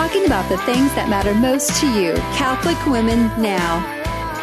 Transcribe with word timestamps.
talking 0.00 0.24
about 0.24 0.48
the 0.48 0.56
things 0.64 0.90
that 0.94 1.10
matter 1.10 1.34
most 1.34 1.78
to 1.78 1.86
you. 2.00 2.14
Catholic 2.32 2.78
Women 2.86 3.26
Now. 3.38 3.84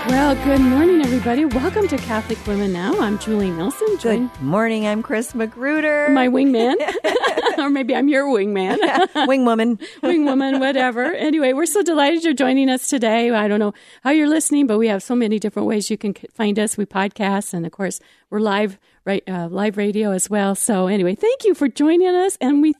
Well, 0.07 0.35
good 0.45 0.61
morning, 0.61 1.01
everybody. 1.01 1.45
Welcome 1.45 1.87
to 1.87 1.97
Catholic 1.97 2.37
Women 2.45 2.71
Now. 2.71 2.93
I'm 2.99 3.17
Julie 3.17 3.49
Nelson. 3.49 3.87
Good 3.99 4.29
morning. 4.39 4.85
I'm 4.85 5.01
Chris 5.01 5.33
Magruder. 5.33 6.09
My 6.09 6.27
wingman. 6.27 6.75
or 7.57 7.71
maybe 7.71 7.95
I'm 7.95 8.07
your 8.07 8.25
wingman. 8.27 8.77
Wingwoman. 9.25 9.81
Wingwoman, 10.03 10.59
whatever. 10.59 11.11
Anyway, 11.15 11.53
we're 11.53 11.65
so 11.65 11.81
delighted 11.81 12.23
you're 12.23 12.35
joining 12.35 12.69
us 12.69 12.87
today. 12.87 13.31
I 13.31 13.47
don't 13.47 13.57
know 13.57 13.73
how 14.03 14.11
you're 14.11 14.29
listening, 14.29 14.67
but 14.67 14.77
we 14.77 14.89
have 14.89 15.01
so 15.01 15.15
many 15.15 15.39
different 15.39 15.67
ways 15.67 15.89
you 15.89 15.97
can 15.97 16.13
find 16.35 16.59
us. 16.59 16.77
We 16.77 16.85
podcast, 16.85 17.55
and 17.55 17.65
of 17.65 17.71
course, 17.71 17.99
we're 18.29 18.41
live, 18.41 18.77
right, 19.05 19.23
uh, 19.27 19.47
live 19.47 19.77
radio 19.77 20.11
as 20.11 20.29
well. 20.29 20.53
So 20.53 20.85
anyway, 20.85 21.15
thank 21.15 21.45
you 21.45 21.55
for 21.55 21.67
joining 21.67 22.09
us, 22.09 22.37
and 22.39 22.61
we 22.61 22.75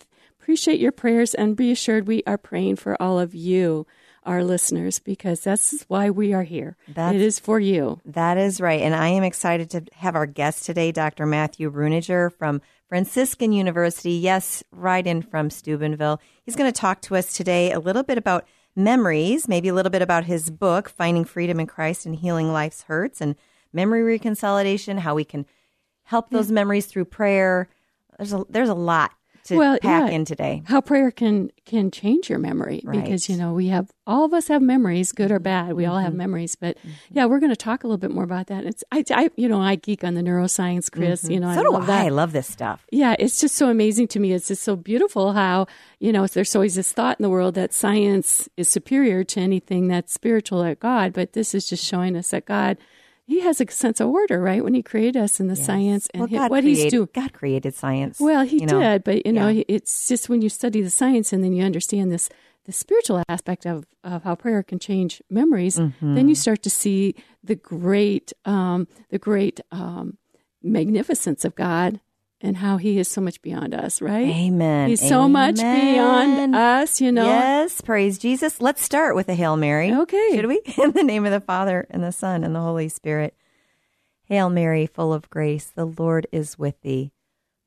appreciate 0.48 0.80
your 0.80 0.94
prayers, 0.94 1.34
and 1.34 1.58
be 1.58 1.72
assured 1.72 2.08
we 2.08 2.24
are 2.26 2.38
praying 2.38 2.78
for 2.78 2.96
all 3.02 3.20
of 3.20 3.36
you 3.36 3.86
our 4.24 4.46
listeners 4.46 4.98
because 4.98 5.42
that's 5.42 5.84
why 5.90 6.10
we 6.10 6.34
are 6.34 6.44
here. 6.44 6.78
That's, 6.88 7.16
it 7.16 7.22
is 7.22 7.38
for 7.38 7.60
you. 7.60 8.00
That 8.06 8.38
is 8.38 8.62
right. 8.62 8.82
And 8.82 8.96
I 8.96 9.10
am 9.10 9.24
excited 9.24 9.70
to 9.72 9.84
have 9.96 10.16
our 10.16 10.26
guest 10.26 10.66
today, 10.66 10.94
Dr. 10.94 11.26
Matthew 11.26 11.70
Brueninger 11.70 12.32
from 12.32 12.62
Franciscan 12.88 13.52
University. 13.52 14.14
Yes, 14.14 14.64
right 14.72 15.06
in 15.06 15.22
from 15.22 15.50
Steubenville. 15.50 16.22
He's 16.46 16.56
going 16.56 16.72
to 16.72 16.80
talk 16.80 17.02
to 17.02 17.18
us 17.18 17.34
today 17.34 17.74
a 17.74 17.80
little 17.82 18.04
bit 18.04 18.18
about 18.18 18.48
memories, 18.74 19.50
maybe 19.50 19.68
a 19.68 19.74
little 19.74 19.90
bit 19.90 20.02
about 20.02 20.24
his 20.24 20.50
book, 20.50 20.88
Finding 20.88 21.26
Freedom 21.26 21.60
in 21.60 21.68
Christ 21.68 22.06
and 22.06 22.16
Healing 22.16 22.54
Life's 22.54 22.84
Hurts, 22.84 23.20
and 23.20 23.36
memory 23.74 24.18
reconsolidation, 24.18 25.00
how 25.00 25.14
we 25.14 25.26
can 25.26 25.46
help 26.04 26.30
those 26.30 26.50
memories 26.50 26.86
through 26.86 27.04
prayer. 27.04 27.68
There's 28.18 28.32
a, 28.32 28.46
there's 28.50 28.70
a 28.70 28.74
lot 28.74 29.12
to 29.48 29.58
well, 29.58 29.78
pack 29.82 30.10
yeah, 30.10 30.16
in 30.16 30.26
today. 30.26 30.62
How 30.66 30.82
prayer 30.82 31.12
can 31.12 31.52
can 31.66 31.92
change 31.92 32.30
your 32.30 32.40
memory 32.40 32.82
right. 32.84 33.02
because 33.02 33.30
you 33.30 33.38
know 33.38 33.54
we 33.54 33.68
have 33.68 33.90
all 34.06 34.26
of 34.26 34.34
us 34.34 34.48
have 34.48 34.62
memories, 34.62 35.12
good 35.12 35.32
or 35.32 35.40
bad. 35.40 35.74
We 35.74 35.84
mm-hmm. 35.84 35.92
all 35.92 36.00
have 36.00 36.10
mm-hmm. 36.10 36.18
memories, 36.18 36.56
but 36.56 36.78
mm-hmm. 36.78 36.90
yeah, 37.12 37.26
we're 37.26 37.40
going 37.40 37.52
to 37.52 37.58
talk 37.58 37.84
a 37.84 37.88
little 37.88 37.98
bit 37.98 38.12
more 38.12 38.24
about 38.24 38.48
that. 38.48 38.66
It's 38.66 38.84
I, 38.92 39.04
I 39.12 39.30
you 39.36 39.48
know 39.48 39.62
I 39.62 39.76
geek 39.76 40.04
on 40.04 40.14
the 40.14 40.22
neuroscience, 40.22 40.92
Chris. 40.92 41.24
Mm-hmm. 41.24 41.32
You 41.32 41.40
know, 41.40 41.54
so 41.54 41.60
I 41.60 41.64
do 41.64 41.72
love 41.72 41.84
I. 41.84 41.86
That. 41.88 42.06
I 42.06 42.10
love 42.10 42.32
this 42.34 42.48
stuff. 42.48 42.86
Yeah, 42.92 43.16
it's 43.18 43.40
just 43.40 43.56
so 43.56 43.70
amazing 43.70 44.08
to 44.10 44.20
me. 44.20 44.34
It's 44.34 44.48
just 44.50 44.64
so 44.64 44.76
beautiful 44.76 45.34
how 45.34 45.68
you 46.00 46.12
know 46.12 46.28
there's 46.28 46.56
always 46.56 46.76
this 46.76 46.92
thought 46.92 47.20
in 47.20 47.24
the 47.24 47.30
world 47.30 47.56
that 47.56 47.74
science 47.74 48.50
is 48.58 48.70
superior 48.70 49.24
to 49.24 49.40
anything 49.40 49.88
that's 49.88 50.14
spiritual 50.14 50.62
or 50.62 50.76
God, 50.76 51.14
but 51.14 51.34
this 51.34 51.56
is 51.56 51.68
just 51.70 51.86
showing 51.86 52.16
us 52.16 52.32
that 52.32 52.46
God 52.46 52.78
he 53.28 53.42
has 53.42 53.60
a 53.60 53.70
sense 53.70 54.00
of 54.00 54.08
order, 54.08 54.40
right? 54.40 54.64
When 54.64 54.74
he 54.74 54.82
created 54.82 55.18
us 55.18 55.40
in 55.42 55.48
the 55.48 55.56
yes. 55.56 55.66
science 55.66 56.08
and 56.14 56.32
well, 56.32 56.50
what 56.50 56.62
created, 56.62 56.84
he's 56.84 56.92
doing. 56.92 57.10
God 57.14 57.34
created 57.34 57.76
science. 57.76 58.20
Well, 58.20 58.46
he 58.46 58.60
did, 58.60 58.72
know. 58.72 59.00
but 59.00 59.26
you 59.26 59.34
know, 59.34 59.50
yeah. 59.50 59.64
it's 59.68 60.08
just 60.08 60.30
when 60.30 60.42
you 60.42 60.48
study 60.48 60.82
the 60.82 60.90
science 60.90 61.34
and 61.34 61.44
then 61.44 61.52
you 61.54 61.64
understand 61.64 62.12
this 62.12 62.30
the 62.64 62.72
spiritual 62.72 63.24
aspect 63.30 63.66
of, 63.66 63.86
of 64.04 64.24
how 64.24 64.36
prayer 64.36 64.62
can 64.62 64.78
change 64.78 65.22
memories, 65.30 65.78
mm-hmm. 65.78 66.16
then 66.16 66.28
you 66.28 66.36
start 66.36 66.62
to 66.64 66.70
see 66.70 67.16
the 67.44 67.56
great 67.56 68.32
um, 68.46 68.88
the 69.10 69.20
great 69.20 69.60
um, 69.72 70.18
magnificence 70.64 71.44
of 71.44 71.54
God 71.56 72.00
and 72.42 72.58
how 72.58 72.78
he 72.78 73.00
is 73.00 73.08
so 73.08 73.22
much 73.22 73.42
beyond 73.42 73.74
us, 73.74 74.02
right? 74.02 74.28
Amen. 74.28 74.90
He's 74.90 75.02
Amen. 75.02 75.10
so 75.10 75.28
much 75.28 75.56
beyond 75.56 76.56
us, 76.56 77.02
you 77.02 77.12
know. 77.12 77.26
Yes, 77.26 77.82
praise 77.82 78.18
Jesus. 78.18 78.62
Let's 78.62 78.84
start 78.84 79.16
with 79.16 79.28
a 79.30 79.34
Hail 79.34 79.58
Mary. 79.58 79.92
Okay. 79.94 80.36
Should 80.36 80.46
we? 80.46 80.62
In 80.78 80.92
the 80.92 81.04
name 81.04 81.26
of 81.26 81.32
the 81.32 81.40
Father 81.40 81.88
and 81.90 82.04
the 82.04 82.12
Son 82.12 82.44
and 82.44 82.56
the 82.56 82.62
Holy 82.62 82.90
Spirit. 82.90 83.36
Hail 84.26 84.50
Mary, 84.50 84.86
full 84.86 85.14
of 85.14 85.30
grace, 85.30 85.72
the 85.74 85.86
Lord 85.86 86.28
is 86.32 86.60
with 86.60 86.82
thee. 86.82 87.12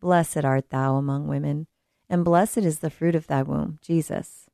Blessed 0.00 0.44
art 0.44 0.70
thou 0.70 0.96
among 0.96 1.26
women, 1.26 1.66
and 2.08 2.24
blessed 2.24 2.58
is 2.58 2.78
the 2.78 2.90
fruit 2.90 3.14
of 3.14 3.26
thy 3.26 3.42
womb, 3.42 3.78
Jesus. 3.82 4.48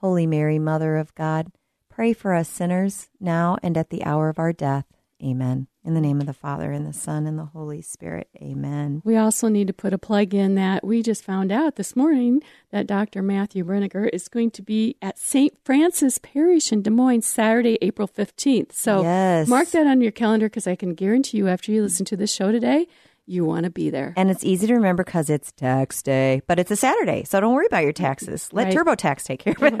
Holy 0.00 0.26
Mary, 0.26 0.58
Mother 0.58 0.96
of 0.96 1.14
God, 1.14 1.50
pray 1.88 2.12
for 2.12 2.34
us 2.34 2.48
sinners, 2.48 3.08
now 3.18 3.56
and 3.62 3.76
at 3.76 3.88
the 3.88 4.04
hour 4.04 4.28
of 4.28 4.38
our 4.38 4.52
death. 4.52 4.84
Amen. 5.22 5.66
In 5.82 5.94
the 5.94 6.00
name 6.00 6.20
of 6.20 6.26
the 6.26 6.34
Father, 6.34 6.72
and 6.72 6.86
the 6.86 6.92
Son, 6.92 7.26
and 7.26 7.38
the 7.38 7.46
Holy 7.46 7.80
Spirit. 7.80 8.28
Amen. 8.42 9.00
We 9.04 9.16
also 9.16 9.48
need 9.48 9.66
to 9.68 9.72
put 9.72 9.94
a 9.94 9.98
plug 9.98 10.34
in 10.34 10.56
that 10.56 10.84
we 10.84 11.02
just 11.02 11.24
found 11.24 11.50
out 11.50 11.76
this 11.76 11.96
morning 11.96 12.42
that 12.70 12.86
Dr. 12.86 13.22
Matthew 13.22 13.64
Brueninger 13.64 14.10
is 14.12 14.28
going 14.28 14.50
to 14.50 14.62
be 14.62 14.96
at 15.00 15.18
St. 15.18 15.56
Francis 15.64 16.18
Parish 16.18 16.70
in 16.70 16.82
Des 16.82 16.90
Moines 16.90 17.22
Saturday, 17.22 17.78
April 17.80 18.08
15th. 18.08 18.72
So 18.72 19.02
yes. 19.02 19.48
mark 19.48 19.70
that 19.70 19.86
on 19.86 20.02
your 20.02 20.12
calendar 20.12 20.46
because 20.46 20.66
I 20.66 20.76
can 20.76 20.94
guarantee 20.94 21.38
you 21.38 21.48
after 21.48 21.72
you 21.72 21.82
listen 21.82 22.04
to 22.06 22.16
this 22.16 22.34
show 22.34 22.52
today, 22.52 22.86
you 23.26 23.44
want 23.44 23.64
to 23.64 23.70
be 23.70 23.90
there. 23.90 24.14
And 24.16 24.30
it's 24.30 24.44
easy 24.44 24.66
to 24.68 24.74
remember 24.74 25.04
because 25.04 25.28
it's 25.28 25.52
tax 25.52 26.02
day, 26.02 26.42
but 26.46 26.58
it's 26.58 26.70
a 26.70 26.76
Saturday. 26.76 27.24
So 27.24 27.40
don't 27.40 27.54
worry 27.54 27.66
about 27.66 27.82
your 27.82 27.92
taxes. 27.92 28.48
Let 28.52 28.66
right. 28.66 28.76
TurboTax 28.76 29.24
take 29.24 29.40
care 29.40 29.54
of 29.56 29.80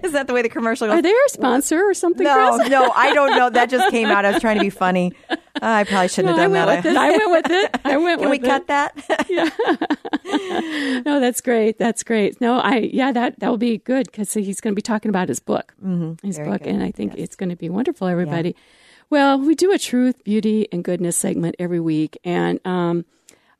Is 0.04 0.12
that 0.12 0.26
the 0.26 0.32
way 0.32 0.42
the 0.42 0.48
commercial 0.48 0.86
goes? 0.86 0.98
Are 0.98 1.02
they 1.02 1.10
a 1.10 1.28
sponsor 1.28 1.82
or 1.82 1.94
something? 1.94 2.24
No, 2.24 2.56
no, 2.68 2.90
I 2.90 3.12
don't 3.12 3.36
know. 3.36 3.50
That 3.50 3.70
just 3.70 3.90
came 3.90 4.08
out. 4.08 4.24
I 4.24 4.32
was 4.32 4.40
trying 4.40 4.56
to 4.56 4.62
be 4.62 4.70
funny. 4.70 5.12
Uh, 5.28 5.36
I 5.62 5.84
probably 5.84 6.08
shouldn't 6.08 6.36
no, 6.36 6.42
have 6.42 6.52
done 6.52 6.68
I 6.68 6.80
that. 6.80 6.96
I 6.96 7.10
went 7.10 7.30
with 7.30 7.50
it. 7.50 7.80
I 7.84 7.96
went 7.96 8.20
Can 8.20 8.30
we 8.30 8.38
cut 8.38 8.66
that? 8.68 8.94
yeah. 9.28 11.00
no, 11.04 11.20
that's 11.20 11.40
great. 11.40 11.78
That's 11.78 12.02
great. 12.02 12.40
No, 12.40 12.58
I 12.58 12.90
yeah, 12.92 13.12
that 13.12 13.40
that 13.40 13.48
will 13.48 13.58
be 13.58 13.78
good 13.78 14.06
because 14.06 14.32
he's 14.32 14.60
going 14.60 14.72
to 14.72 14.76
be 14.76 14.82
talking 14.82 15.08
about 15.08 15.28
his 15.28 15.40
book, 15.40 15.74
mm-hmm. 15.84 16.26
his 16.26 16.36
Very 16.36 16.50
book, 16.50 16.62
good. 16.62 16.72
and 16.72 16.82
I 16.82 16.92
think 16.92 17.14
yes. 17.14 17.24
it's 17.24 17.36
going 17.36 17.50
to 17.50 17.56
be 17.56 17.68
wonderful. 17.68 18.06
Everybody. 18.06 18.50
Yeah. 18.50 18.62
Well, 19.10 19.40
we 19.40 19.56
do 19.56 19.72
a 19.72 19.78
truth, 19.78 20.22
beauty, 20.22 20.68
and 20.70 20.84
goodness 20.84 21.16
segment 21.16 21.56
every 21.58 21.80
week, 21.80 22.16
and 22.22 22.64
um, 22.64 23.04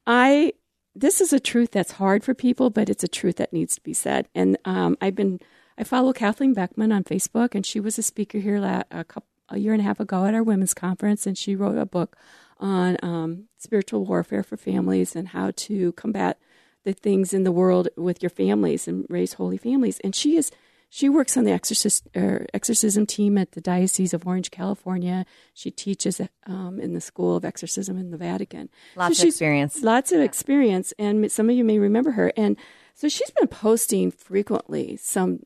I 0.07 0.53
this 0.95 1.21
is 1.21 1.33
a 1.33 1.41
truth 1.41 1.73
that's 1.73 1.93
hard 1.93 2.23
for 2.23 2.35
people, 2.35 2.71
but 2.71 2.89
it's 2.89 3.03
a 3.03 3.09
truth 3.09 3.37
that 3.37 3.53
needs 3.53 3.75
to 3.75 3.81
be 3.81 3.93
said. 3.93 4.29
And 4.33 4.57
um, 4.65 4.97
I've 5.01 5.17
been 5.17 5.41
I 5.77 5.83
follow 5.83 6.13
Kathleen 6.13 6.55
Beckman 6.55 6.93
on 6.93 7.03
Facebook, 7.03 7.57
and 7.57 7.67
she 7.67 7.81
was 7.81 7.99
a 7.99 8.03
speaker 8.03 8.39
here 8.39 8.59
a, 8.93 9.03
couple, 9.03 9.27
a 9.49 9.59
year 9.59 9.73
and 9.73 9.81
a 9.81 9.85
half 9.85 9.99
ago 9.99 10.25
at 10.25 10.35
our 10.35 10.43
women's 10.45 10.73
conference, 10.73 11.27
and 11.27 11.37
she 11.37 11.57
wrote 11.57 11.79
a 11.79 11.87
book 11.87 12.17
on 12.59 12.97
um, 13.03 13.49
spiritual 13.59 14.05
warfare 14.05 14.45
for 14.45 14.57
families 14.57 15.17
and 15.17 15.29
how 15.29 15.51
to 15.57 15.91
combat 15.93 16.39
the 16.85 16.93
things 16.93 17.35
in 17.35 17.43
the 17.43 17.51
world 17.51 17.89
with 17.97 18.23
your 18.23 18.31
families 18.31 18.87
and 18.87 19.05
raise 19.09 19.33
holy 19.33 19.57
families. 19.57 19.99
And 20.05 20.15
she 20.15 20.37
is 20.37 20.53
she 20.93 21.09
works 21.09 21.37
on 21.37 21.45
the 21.45 21.53
exorcist, 21.53 22.09
er, 22.17 22.47
exorcism 22.53 23.07
team 23.07 23.39
at 23.39 23.53
the 23.53 23.61
Diocese 23.61 24.13
of 24.13 24.27
Orange, 24.27 24.51
California. 24.51 25.25
She 25.55 25.71
teaches 25.71 26.21
um, 26.47 26.81
in 26.81 26.95
the 26.95 27.01
School 27.01 27.37
of 27.37 27.45
Exorcism 27.45 27.97
in 27.97 28.11
the 28.11 28.17
Vatican. 28.17 28.69
Lots 28.97 29.19
so 29.19 29.23
of 29.23 29.29
experience. 29.29 29.83
Lots 29.83 30.11
of 30.11 30.21
experience, 30.21 30.93
and 30.99 31.31
some 31.31 31.49
of 31.49 31.55
you 31.55 31.63
may 31.63 31.79
remember 31.79 32.11
her. 32.11 32.33
And 32.37 32.57
so 32.95 33.09
she's 33.09 33.31
been 33.31 33.47
posting 33.47 34.11
frequently 34.11 34.97
some 34.97 35.45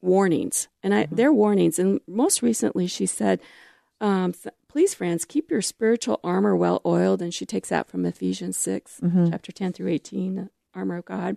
warnings, 0.00 0.68
and 0.82 0.94
I, 0.94 1.04
mm-hmm. 1.04 1.16
they're 1.16 1.34
warnings. 1.34 1.78
And 1.78 2.00
most 2.08 2.40
recently, 2.40 2.86
she 2.86 3.04
said, 3.04 3.40
um, 4.00 4.32
"Please, 4.68 4.94
friends, 4.94 5.26
keep 5.26 5.50
your 5.50 5.60
spiritual 5.60 6.18
armor 6.24 6.56
well 6.56 6.80
oiled." 6.86 7.20
And 7.20 7.34
she 7.34 7.44
takes 7.44 7.68
that 7.68 7.88
from 7.88 8.06
Ephesians 8.06 8.56
6 8.56 9.00
mm-hmm. 9.02 9.30
chapter 9.30 9.52
ten 9.52 9.74
through 9.74 9.88
eighteen, 9.88 10.34
the 10.36 10.50
armor 10.74 10.96
of 10.96 11.04
God, 11.04 11.36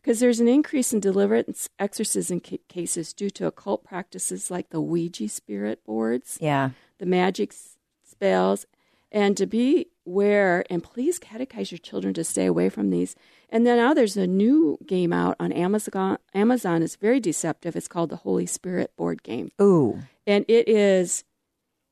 because 0.00 0.20
there's 0.20 0.40
an 0.40 0.48
increase 0.48 0.92
in 0.92 1.00
deliverance 1.00 1.68
exorcism 1.78 2.40
ca- 2.40 2.60
cases 2.68 3.12
due 3.12 3.30
to 3.30 3.46
occult 3.46 3.84
practices 3.84 4.50
like 4.50 4.70
the 4.70 4.80
Ouija 4.80 5.28
spirit 5.28 5.84
boards, 5.84 6.38
yeah, 6.40 6.70
the 6.98 7.06
magic 7.06 7.52
s- 7.52 7.76
spells, 8.04 8.66
and 9.12 9.36
to 9.36 9.46
be 9.46 9.88
aware 10.06 10.64
and 10.70 10.82
please 10.82 11.18
catechize 11.18 11.70
your 11.70 11.78
children 11.78 12.14
to 12.14 12.24
stay 12.24 12.46
away 12.46 12.68
from 12.68 12.90
these. 12.90 13.14
And 13.48 13.66
then 13.66 13.78
now 13.78 13.94
there's 13.94 14.16
a 14.16 14.26
new 14.26 14.78
game 14.86 15.12
out 15.12 15.36
on 15.40 15.52
Amazon. 15.52 16.18
Amazon 16.34 16.82
is 16.82 16.96
very 16.96 17.20
deceptive. 17.20 17.76
It's 17.76 17.88
called 17.88 18.10
the 18.10 18.16
Holy 18.16 18.46
Spirit 18.46 18.94
board 18.96 19.22
game. 19.22 19.50
Ooh, 19.60 20.00
and 20.26 20.44
it 20.48 20.68
is, 20.68 21.24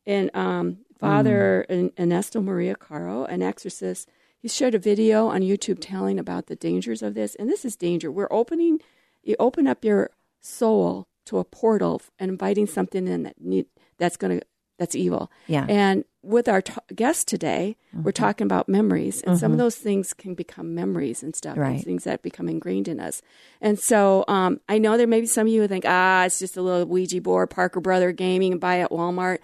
and 0.07 0.35
um, 0.35 0.79
Father 0.99 1.67
mm. 1.69 1.93
Ernesto 1.99 2.41
Maria 2.41 2.75
Caro, 2.75 3.25
an 3.25 3.43
exorcist, 3.43 4.09
he 4.39 4.49
shared 4.49 4.75
a 4.75 4.79
video 4.79 5.29
on 5.29 5.41
YouTube 5.41 5.79
telling 5.81 6.19
about 6.19 6.47
the 6.47 6.57
dangers 6.57 7.03
of 7.03 7.15
this. 7.15 7.35
And 7.35 7.49
this 7.49 7.65
is 7.65 7.77
danger. 7.77 8.11
We're 8.11 8.29
opening, 8.31 8.81
you 9.23 9.37
open 9.39 9.67
up 9.67 9.85
your 9.85 10.11
soul 10.41 11.09
to 11.27 11.39
a 11.39 11.45
portal 11.45 12.01
and 12.19 12.31
inviting 12.31 12.67
something 12.67 13.07
in 13.07 13.25
that 13.25 13.41
need, 13.41 13.67
that's 13.99 14.17
going 14.17 14.41
to 14.41 14.47
that's 14.79 14.95
evil. 14.95 15.31
Yeah. 15.49 15.67
And 15.69 16.05
with 16.23 16.49
our 16.49 16.63
t- 16.63 16.73
guest 16.95 17.27
today, 17.27 17.77
mm-hmm. 17.93 18.05
we're 18.05 18.13
talking 18.13 18.45
about 18.45 18.69
memories, 18.69 19.23
and 19.23 19.33
mm-hmm. 19.33 19.41
some 19.41 19.53
of 19.53 19.57
mm-hmm. 19.57 19.65
those 19.65 19.77
things 19.77 20.15
can 20.15 20.35
become 20.35 20.75
memories 20.75 21.23
and 21.23 21.35
stuff, 21.35 21.59
right. 21.59 21.71
and 21.71 21.85
things 21.85 22.05
that 22.05 22.23
become 22.23 22.49
ingrained 22.49 22.87
in 22.87 23.01
us. 23.01 23.21
And 23.61 23.79
so 23.79 24.25
um, 24.29 24.61
I 24.69 24.79
know 24.79 24.97
there 24.97 25.07
may 25.07 25.21
be 25.21 25.27
some 25.27 25.47
of 25.47 25.53
you 25.53 25.63
who 25.63 25.69
think, 25.69 25.85
ah, 25.87 26.25
it's 26.25 26.39
just 26.39 26.57
a 26.57 26.63
little 26.63 26.87
Ouija 26.87 27.21
board, 27.21 27.51
Parker 27.51 27.81
Brother 27.81 28.13
Gaming, 28.13 28.53
and 28.53 28.61
buy 28.61 28.81
at 28.81 28.91
Walmart. 28.91 29.39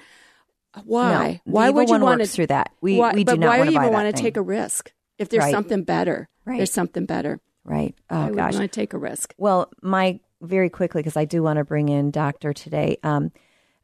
Why? 0.84 1.40
No, 1.46 1.52
why 1.52 1.70
would 1.70 1.88
you 1.88 1.98
want 1.98 2.20
to 2.20 2.26
through 2.26 2.48
that? 2.48 2.72
We 2.80 2.98
why, 2.98 3.12
we 3.12 3.24
do 3.24 3.32
but 3.32 3.38
not 3.38 3.48
why 3.48 3.64
to 3.64 3.72
you 3.72 3.78
even 3.78 3.92
want 3.92 4.14
to 4.14 4.22
take 4.22 4.36
a 4.36 4.42
risk 4.42 4.92
if 5.18 5.28
there's 5.28 5.44
right. 5.44 5.52
something 5.52 5.84
better? 5.84 6.28
Right. 6.44 6.58
There's 6.58 6.72
something 6.72 7.06
better. 7.06 7.40
Right. 7.64 7.94
Oh 8.10 8.28
gosh, 8.28 8.32
I 8.32 8.34
gosh. 8.34 8.54
want 8.54 8.72
to 8.72 8.80
take 8.80 8.92
a 8.92 8.98
risk. 8.98 9.34
Well, 9.38 9.70
my 9.82 10.20
very 10.42 10.70
quickly 10.70 11.00
because 11.00 11.16
I 11.16 11.24
do 11.24 11.42
want 11.42 11.58
to 11.58 11.64
bring 11.64 11.88
in 11.88 12.10
Doctor 12.10 12.52
today. 12.52 12.98
Um, 13.02 13.32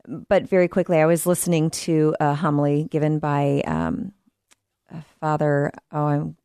but 0.07 0.49
very 0.49 0.69
quickly, 0.69 0.99
I 0.99 1.07
was 1.07 1.27
listening 1.27 1.71
to 1.71 2.15
a 2.21 2.35
homily 2.35 2.85
given 2.85 3.19
by 3.19 3.63
um, 3.67 4.13
Father. 5.21 5.73
Oh, 5.93 6.07
I'm 6.07 6.37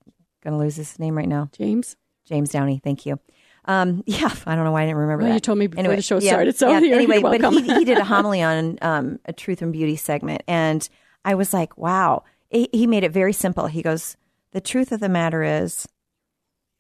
going 0.44 0.54
to 0.54 0.58
lose 0.58 0.76
his 0.76 1.00
name 1.00 1.18
right 1.18 1.28
now. 1.28 1.50
James. 1.52 1.96
James 2.26 2.50
Downey. 2.50 2.82
Thank 2.84 3.06
you. 3.06 3.20
Um, 3.68 4.04
yeah, 4.08 4.30
I 4.46 4.56
don't 4.56 4.64
know 4.64 4.72
why 4.72 4.84
I 4.84 4.86
didn't 4.86 4.98
remember 4.98 5.24
Well, 5.24 5.30
that. 5.32 5.36
you 5.36 5.40
told 5.40 5.58
me 5.60 5.68
before 5.68 5.80
Anyway, 5.80 5.96
the 5.98 6.02
show 6.02 6.20
yeah, 6.20 6.32
started, 6.32 6.56
so 6.56 6.70
yeah, 6.70 6.80
you're- 6.82 6.94
anyway, 6.94 7.20
you're 7.20 7.40
but 7.40 7.54
he, 7.54 7.74
he 7.74 7.86
did 7.86 7.98
a 7.98 8.04
homily 8.04 8.42
on 8.52 8.78
um, 8.82 9.20
a 9.26 9.34
truth 9.34 9.62
and 9.62 9.74
beauty 9.74 9.96
segment, 9.96 10.44
and 10.48 10.88
I 11.24 11.36
was 11.36 11.54
like, 11.54 11.78
wow. 11.78 12.24
He, 12.50 12.70
he 12.72 12.86
made 12.88 13.04
it 13.04 13.12
very 13.12 13.34
simple. 13.34 13.66
He 13.68 13.82
goes, 13.82 14.16
the 14.52 14.62
truth 14.62 14.92
of 14.92 15.00
the 15.00 15.10
matter 15.10 15.44
is, 15.44 15.88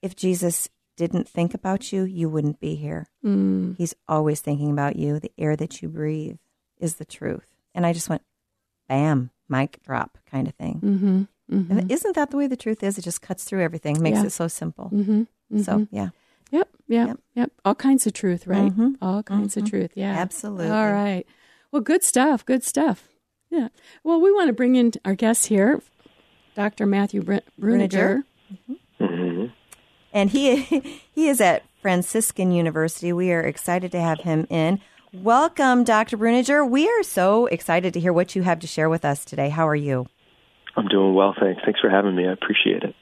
if 0.01 0.15
Jesus 0.15 0.69
didn't 0.95 1.27
think 1.27 1.53
about 1.53 1.91
you, 1.91 2.03
you 2.03 2.29
wouldn't 2.29 2.59
be 2.59 2.75
here. 2.75 3.07
Mm. 3.25 3.75
He's 3.77 3.95
always 4.07 4.39
thinking 4.39 4.71
about 4.71 4.95
you. 4.95 5.19
The 5.19 5.31
air 5.37 5.55
that 5.55 5.81
you 5.81 5.89
breathe 5.89 6.37
is 6.77 6.95
the 6.95 7.03
truth. 7.05 7.47
And 7.73 7.85
I 7.85 7.91
just 7.91 8.07
went, 8.07 8.21
bam, 8.87 9.31
mic 9.49 9.81
drop 9.83 10.17
kind 10.31 10.47
of 10.47 10.53
thing. 10.53 10.79
Mm-hmm. 10.81 11.57
Mm-hmm. 11.57 11.77
And 11.79 11.91
isn't 11.91 12.15
that 12.15 12.31
the 12.31 12.37
way 12.37 12.47
the 12.47 12.55
truth 12.55 12.81
is? 12.83 12.97
It 12.97 13.01
just 13.01 13.21
cuts 13.21 13.43
through 13.43 13.63
everything, 13.63 14.01
makes 14.01 14.19
Yeah. 14.19 14.25
it 14.25 14.31
so 14.31 14.47
simple. 14.47 14.89
Mm-hmm. 14.93 15.61
So, 15.63 15.87
yeah. 15.91 16.09
Yep, 16.87 17.07
yep, 17.07 17.07
Yep. 17.07 17.19
yep. 17.35 17.51
All 17.65 17.75
kinds 17.75 18.05
of 18.07 18.13
truth, 18.13 18.45
right? 18.47 18.71
Mhm. 18.71 18.95
All 19.01 19.23
kinds 19.23 19.57
of 19.57 19.69
truth. 19.69 19.91
Yeah. 19.95 20.11
Absolutely. 20.13 20.69
All 20.69 20.91
right. 20.91 21.25
Well, 21.71 21.81
good 21.81 22.03
stuff. 22.03 22.45
Good 22.45 22.63
stuff. 22.63 23.07
Yeah. 23.49 23.69
Well, 24.03 24.21
we 24.21 24.31
want 24.31 24.47
to 24.47 24.53
bring 24.53 24.75
in 24.75 24.91
our 25.03 25.15
guest 25.15 25.47
here, 25.47 25.81
Dr. 26.55 26.85
Matthew 26.85 27.21
Br- 27.21 27.37
Brueninger. 27.59 28.23
hmm 28.99 29.45
And 30.13 30.29
he 30.29 30.61
he 31.13 31.27
is 31.27 31.41
at 31.41 31.63
Franciscan 31.81 32.51
University. 32.51 33.11
We 33.13 33.31
are 33.31 33.41
excited 33.41 33.91
to 33.91 33.99
have 33.99 34.19
him 34.21 34.47
in. 34.49 34.79
Welcome, 35.13 35.83
Dr. 35.83 36.17
Brueninger. 36.17 36.67
We 36.69 36.87
are 36.89 37.03
so 37.03 37.45
excited 37.47 37.93
to 37.93 37.99
hear 37.99 38.11
what 38.13 38.35
you 38.35 38.43
have 38.43 38.59
to 38.59 38.67
share 38.67 38.89
with 38.89 39.05
us 39.05 39.23
today. 39.25 39.49
How 39.49 39.67
are 39.67 39.75
you? 39.75 40.07
I'm 40.77 40.87
doing 40.87 41.13
well, 41.13 41.33
thanks. 41.39 41.61
Thanks 41.63 41.79
for 41.79 41.89
having 41.89 42.15
me. 42.15 42.27
I 42.27 42.33
appreciate 42.33 42.83
it. 42.83 42.95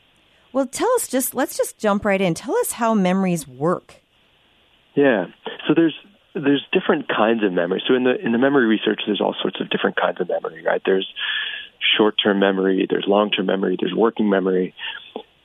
Well, 0.53 0.67
tell 0.67 0.91
us 0.93 1.07
just 1.07 1.33
let's 1.33 1.57
just 1.57 1.77
jump 1.79 2.05
right 2.05 2.21
in. 2.21 2.35
Tell 2.35 2.55
us 2.57 2.73
how 2.73 2.93
memories 2.93 3.47
work. 3.47 3.95
Yeah. 4.95 5.25
So 5.67 5.73
there's 5.75 5.95
there's 6.35 6.65
different 6.71 7.07
kinds 7.09 7.43
of 7.43 7.51
memory. 7.51 7.81
So 7.87 7.95
in 7.95 8.03
the 8.03 8.15
in 8.23 8.31
the 8.31 8.37
memory 8.37 8.67
research, 8.67 9.01
there's 9.05 9.19
all 9.19 9.35
sorts 9.41 9.59
of 9.59 9.69
different 9.69 9.97
kinds 9.97 10.21
of 10.21 10.29
memory, 10.29 10.63
right? 10.63 10.81
There's 10.85 11.07
short-term 11.97 12.39
memory, 12.39 12.87
there's 12.89 13.05
long-term 13.07 13.45
memory, 13.45 13.77
there's 13.79 13.93
working 13.93 14.29
memory. 14.29 14.73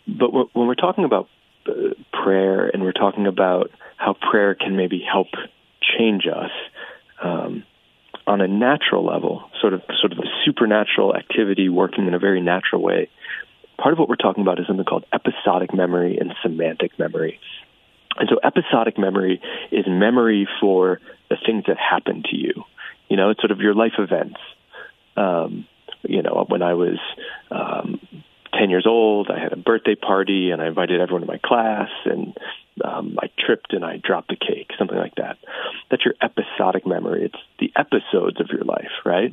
But 0.06 0.32
when 0.32 0.46
when 0.52 0.66
we're 0.68 0.74
talking 0.74 1.04
about 1.04 1.28
uh, 1.66 1.72
prayer 2.12 2.68
and 2.68 2.82
we're 2.82 2.92
talking 2.92 3.26
about 3.26 3.70
how 3.96 4.14
prayer 4.14 4.54
can 4.54 4.76
maybe 4.76 5.02
help 5.10 5.28
change 5.98 6.26
us 6.26 6.50
um, 7.22 7.64
on 8.26 8.40
a 8.40 8.48
natural 8.48 9.04
level, 9.04 9.50
sort 9.60 9.72
of 9.72 9.82
sort 10.00 10.12
of 10.12 10.18
a 10.18 10.28
supernatural 10.44 11.16
activity 11.16 11.68
working 11.68 12.06
in 12.06 12.14
a 12.14 12.18
very 12.18 12.40
natural 12.40 12.82
way. 12.82 13.08
Part 13.80 13.92
of 13.92 13.98
what 13.98 14.08
we're 14.08 14.16
talking 14.16 14.42
about 14.42 14.58
is 14.58 14.66
something 14.66 14.84
called 14.84 15.04
episodic 15.12 15.72
memory 15.72 16.18
and 16.18 16.34
semantic 16.42 16.98
memory. 16.98 17.38
And 18.18 18.28
so 18.28 18.38
episodic 18.42 18.98
memory 18.98 19.40
is 19.70 19.86
memory 19.86 20.48
for 20.60 21.00
the 21.30 21.36
things 21.44 21.64
that 21.68 21.76
happen 21.78 22.24
to 22.30 22.36
you. 22.36 22.64
You 23.08 23.16
know, 23.16 23.30
it's 23.30 23.40
sort 23.40 23.52
of 23.52 23.60
your 23.60 23.74
life 23.74 23.92
events. 23.98 24.38
Um, 25.16 25.66
you 26.02 26.22
know, 26.22 26.44
when 26.48 26.62
I 26.62 26.74
was 26.74 26.98
um, 27.50 28.00
10 28.58 28.70
years 28.70 28.86
old, 28.86 29.30
I 29.30 29.40
had 29.40 29.52
a 29.52 29.56
birthday 29.56 29.94
party 29.94 30.50
and 30.50 30.60
I 30.60 30.66
invited 30.66 31.00
everyone 31.00 31.22
in 31.22 31.28
my 31.28 31.38
class 31.42 31.88
and 32.04 32.36
um, 32.84 33.18
I 33.20 33.28
tripped 33.38 33.72
and 33.72 33.84
I 33.84 33.96
dropped 34.02 34.32
a 34.32 34.36
cake, 34.36 34.70
something 34.78 34.96
like 34.96 35.14
that. 35.16 35.38
That's 35.90 36.04
your 36.04 36.14
episodic 36.22 36.86
memory. 36.86 37.24
It's 37.24 37.42
the 37.58 37.72
episodes 37.76 38.40
of 38.40 38.48
your 38.50 38.64
life, 38.64 38.90
right? 39.04 39.32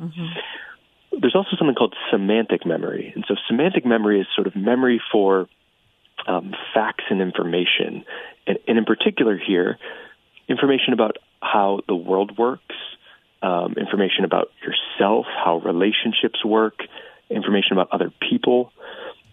There's 1.12 1.34
also 1.34 1.56
something 1.58 1.74
called 1.74 1.94
semantic 2.10 2.66
memory. 2.66 3.12
And 3.14 3.24
so 3.26 3.36
semantic 3.48 3.86
memory 3.86 4.20
is 4.20 4.26
sort 4.34 4.46
of 4.46 4.56
memory 4.56 5.00
for 5.10 5.48
um, 6.26 6.54
facts 6.74 7.04
and 7.10 7.20
information. 7.20 8.04
And, 8.46 8.58
and 8.68 8.78
in 8.78 8.84
particular 8.84 9.38
here, 9.38 9.78
information 10.48 10.92
about 10.92 11.16
how 11.40 11.80
the 11.88 11.94
world 11.94 12.36
works, 12.36 12.74
um, 13.42 13.74
information 13.76 14.24
about 14.24 14.50
yourself, 14.62 15.26
how 15.26 15.58
relationships 15.58 16.44
work, 16.44 16.80
information 17.30 17.72
about 17.72 17.88
other 17.92 18.12
people. 18.28 18.72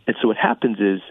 And 0.07 0.15
so 0.21 0.27
what 0.27 0.37
happens 0.37 0.79
is 0.79 1.01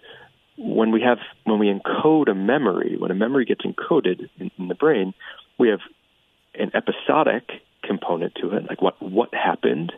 when 0.57 0.91
we 0.93 1.01
have 1.03 1.19
when 1.45 1.59
we 1.59 1.73
encode 1.73 2.31
a 2.31 2.35
memory, 2.35 2.97
when 2.99 3.11
a 3.11 3.15
memory 3.15 3.45
gets 3.45 3.63
encoded 3.63 4.29
in, 4.39 4.51
in 4.59 4.69
the 4.69 4.75
brain, 4.75 5.15
we 5.59 5.69
have 5.69 5.81
an 6.55 6.71
episodic 6.75 7.63
component 7.83 8.35
to 8.37 8.55
it, 8.55 8.65
like 8.69 8.83
what 8.83 9.01
what 9.01 9.33
happened, 9.35 9.93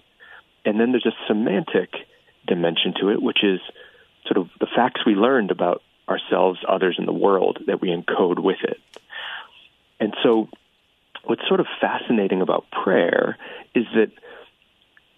and 0.65 0.81
then 0.81 0.93
there's 0.93 1.07
a 1.07 1.17
semantic 1.29 1.91
dimension 2.47 2.95
to 3.01 3.11
it, 3.11 3.23
which 3.23 3.43
is 3.43 3.61
sort 4.27 4.39
of 4.39 4.49
the 4.61 4.67
facts 4.75 5.03
we 5.07 5.15
learned 5.15 5.51
about 5.51 5.83
ourselves, 6.09 6.61
others, 6.69 6.97
in 6.99 7.07
the 7.07 7.13
world 7.13 7.59
that 7.67 7.81
we 7.81 7.89
encode 7.89 8.43
with 8.43 8.59
it. 8.63 8.79
And 10.01 10.15
so, 10.23 10.49
what's 11.25 11.47
sort 11.49 11.61
of 11.61 11.67
fascinating 11.81 12.43
about 12.43 12.67
prayer 12.71 13.39
is 13.75 13.85
that 13.95 14.11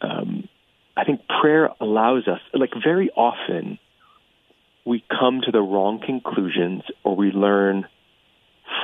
um, 0.00 0.48
I 0.96 1.04
think 1.04 1.22
prayer 1.40 1.70
allows 1.81 2.28
us, 2.28 2.40
like 2.54 2.70
very 2.82 3.10
often, 3.10 3.78
we 4.84 5.04
come 5.10 5.40
to 5.44 5.50
the 5.50 5.60
wrong 5.60 6.00
conclusions 6.04 6.82
or 7.02 7.16
we 7.16 7.31
learn 7.32 7.87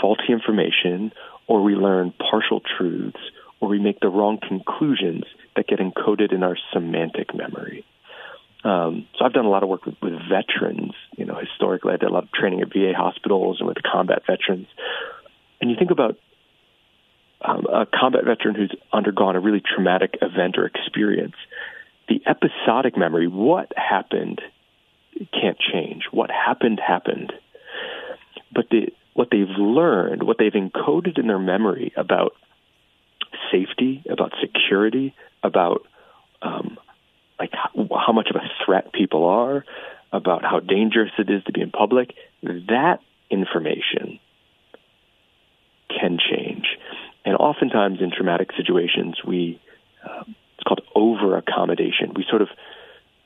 faulty 0.00 0.32
information 0.32 1.12
or 1.46 1.62
we 1.62 1.74
learn 1.74 2.12
partial 2.30 2.60
truths 2.60 3.20
or 3.62 3.68
we 3.68 3.78
make 3.78 4.00
the 4.00 4.08
wrong 4.08 4.38
conclusions 4.46 5.22
that 5.54 5.68
get 5.68 5.78
encoded 5.78 6.34
in 6.34 6.42
our 6.42 6.58
semantic 6.72 7.32
memory. 7.32 7.84
Um, 8.64 9.06
so 9.16 9.24
I've 9.24 9.32
done 9.32 9.44
a 9.44 9.50
lot 9.50 9.62
of 9.62 9.68
work 9.68 9.86
with, 9.86 9.94
with 10.02 10.14
veterans. 10.28 10.94
You 11.16 11.26
know, 11.26 11.36
historically, 11.36 11.92
I 11.92 11.96
did 11.96 12.10
a 12.10 12.12
lot 12.12 12.24
of 12.24 12.32
training 12.32 12.60
at 12.60 12.72
VA 12.72 12.92
hospitals 12.96 13.58
and 13.60 13.68
with 13.68 13.76
combat 13.80 14.22
veterans. 14.26 14.66
And 15.60 15.70
you 15.70 15.76
think 15.78 15.92
about 15.92 16.18
um, 17.40 17.66
a 17.72 17.86
combat 17.86 18.24
veteran 18.24 18.56
who's 18.56 18.74
undergone 18.92 19.36
a 19.36 19.40
really 19.40 19.62
traumatic 19.62 20.18
event 20.20 20.58
or 20.58 20.66
experience. 20.66 21.36
The 22.08 22.20
episodic 22.26 22.96
memory, 22.96 23.28
what 23.28 23.72
happened, 23.76 24.40
can't 25.32 25.58
change. 25.72 26.06
What 26.10 26.30
happened 26.32 26.80
happened. 26.84 27.32
But 28.52 28.66
the, 28.70 28.88
what 29.14 29.28
they've 29.30 29.46
learned, 29.56 30.24
what 30.24 30.38
they've 30.38 30.52
encoded 30.52 31.16
in 31.16 31.28
their 31.28 31.38
memory 31.38 31.92
about 31.96 32.32
safety, 33.50 34.02
about 34.08 34.32
security, 34.40 35.14
about 35.42 35.86
um, 36.42 36.78
like 37.38 37.50
how, 37.52 37.88
how 38.06 38.12
much 38.12 38.28
of 38.30 38.36
a 38.36 38.64
threat 38.64 38.92
people 38.92 39.26
are, 39.26 39.64
about 40.12 40.42
how 40.42 40.60
dangerous 40.60 41.10
it 41.18 41.30
is 41.30 41.42
to 41.44 41.52
be 41.52 41.60
in 41.60 41.70
public, 41.70 42.14
that 42.42 42.98
information 43.30 44.20
can 45.88 46.18
change. 46.18 46.66
And 47.24 47.36
oftentimes 47.36 48.00
in 48.00 48.10
traumatic 48.10 48.50
situations, 48.56 49.16
we 49.26 49.60
um, 50.08 50.34
it's 50.56 50.64
called 50.64 50.82
over 50.94 51.36
accommodation. 51.36 52.12
We 52.14 52.24
sort 52.28 52.42
of 52.42 52.48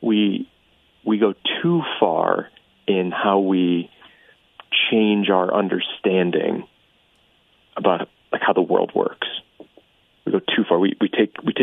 we 0.01 0.49
we 1.05 1.19
go 1.19 1.35
too 1.63 1.83
far 1.99 2.51
in 2.87 3.11
how 3.11 3.41
we 3.41 3.91
change 4.91 5.31
our 5.31 5.53
understanding 5.53 6.67
about 7.77 8.09
like 8.33 8.43
how 8.47 8.53
the 8.53 8.63
world 8.63 8.93
works. 8.95 9.29
We 10.25 10.33
go 10.33 10.41
too 10.41 10.65
far. 10.69 10.79
We 10.79 10.97
we 11.01 11.09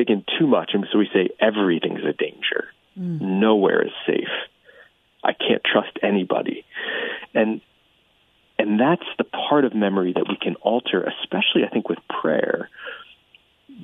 take 0.03 0.09
in 0.09 0.23
too 0.39 0.47
much, 0.47 0.71
and 0.73 0.85
so 0.91 0.97
we 0.97 1.09
say 1.13 1.29
everything's 1.39 2.03
a 2.03 2.13
danger. 2.13 2.67
Mm. 2.99 3.21
Nowhere 3.39 3.85
is 3.85 3.91
safe. 4.05 4.27
I 5.23 5.33
can't 5.33 5.61
trust 5.63 5.97
anybody, 6.01 6.65
and 7.33 7.61
and 8.59 8.79
that's 8.79 9.05
the 9.17 9.23
part 9.23 9.65
of 9.65 9.73
memory 9.73 10.13
that 10.13 10.25
we 10.27 10.37
can 10.39 10.55
alter, 10.55 11.03
especially 11.03 11.63
I 11.65 11.69
think 11.69 11.89
with 11.89 11.99
prayer. 12.21 12.69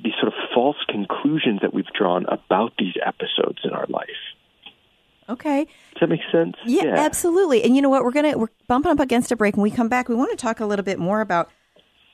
These 0.04 0.12
sort 0.20 0.28
of 0.28 0.34
false 0.54 0.76
conclusions 0.88 1.60
that 1.62 1.74
we've 1.74 1.86
drawn 1.86 2.24
about 2.26 2.72
these 2.78 2.94
episodes 3.04 3.58
in 3.64 3.70
our 3.70 3.86
life. 3.88 4.06
Okay. 5.28 5.64
Does 5.64 6.00
that 6.00 6.08
make 6.08 6.20
sense? 6.30 6.56
Yeah, 6.64 6.94
absolutely. 6.96 7.64
And 7.64 7.74
you 7.74 7.82
know 7.82 7.88
what? 7.88 8.04
We're 8.04 8.12
gonna 8.12 8.36
we're 8.36 8.48
bumping 8.68 8.92
up 8.92 9.00
against 9.00 9.32
a 9.32 9.36
break. 9.36 9.56
When 9.56 9.62
we 9.62 9.70
come 9.70 9.88
back, 9.88 10.08
we 10.08 10.14
want 10.14 10.30
to 10.30 10.36
talk 10.36 10.60
a 10.60 10.66
little 10.66 10.84
bit 10.84 10.98
more 10.98 11.20
about 11.20 11.50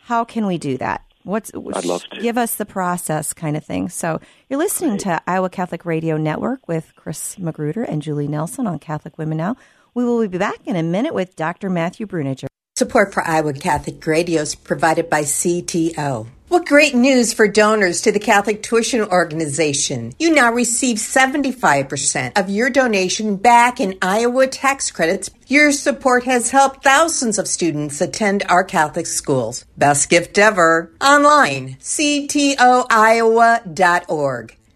how 0.02 0.25
can 0.25 0.46
we 0.46 0.58
do 0.58 0.78
that. 0.78 1.05
What's 1.26 1.50
I'd 1.52 1.85
love 1.85 2.04
to. 2.11 2.21
give 2.21 2.38
us 2.38 2.54
the 2.54 2.64
process 2.64 3.33
kind 3.33 3.56
of 3.56 3.64
thing. 3.64 3.88
So 3.88 4.21
you're 4.49 4.61
listening 4.61 4.97
to 4.99 5.21
Iowa 5.26 5.50
Catholic 5.50 5.85
Radio 5.85 6.16
Network 6.16 6.68
with 6.68 6.92
Chris 6.95 7.37
Magruder 7.37 7.83
and 7.83 8.00
Julie 8.00 8.28
Nelson 8.28 8.68
on 8.68 8.78
Catholic 8.78 9.18
Women 9.18 9.37
Now. 9.37 9.56
We 9.92 10.04
will 10.04 10.28
be 10.28 10.38
back 10.38 10.61
in 10.66 10.76
a 10.76 10.85
minute 10.85 11.14
with 11.14 11.35
Dr. 11.35 11.68
Matthew 11.68 12.06
Brueninger. 12.06 12.47
Support 12.78 13.14
for 13.14 13.26
Iowa 13.26 13.54
Catholic 13.54 14.06
Radio 14.06 14.42
is 14.42 14.54
provided 14.54 15.09
by 15.09 15.23
CTO. 15.23 16.26
What 16.49 16.66
great 16.66 16.95
news 16.95 17.33
for 17.33 17.49
donors 17.49 18.02
to 18.02 18.12
the 18.12 18.18
Catholic 18.21 18.62
Tuition 18.62 19.00
Organization. 19.00 20.12
You 20.18 20.35
now 20.35 20.52
receive 20.52 20.99
75% 20.99 22.38
of 22.38 22.50
your 22.50 22.68
donation 22.68 23.37
back 23.37 23.80
in 23.80 23.97
Iowa 24.02 24.47
tax 24.49 24.90
credits. 24.90 25.30
Your 25.47 25.73
support 25.73 26.25
has 26.25 26.50
helped 26.50 26.85
thousands 26.85 27.38
of 27.38 27.49
students 27.49 28.02
attend 28.02 28.45
our 28.47 28.62
Catholic 28.62 29.06
schools. 29.06 29.64
Best 29.78 30.11
gift 30.11 30.37
ever. 30.37 30.92
Online, 31.00 31.78
ctoiowa.org. 31.80 32.56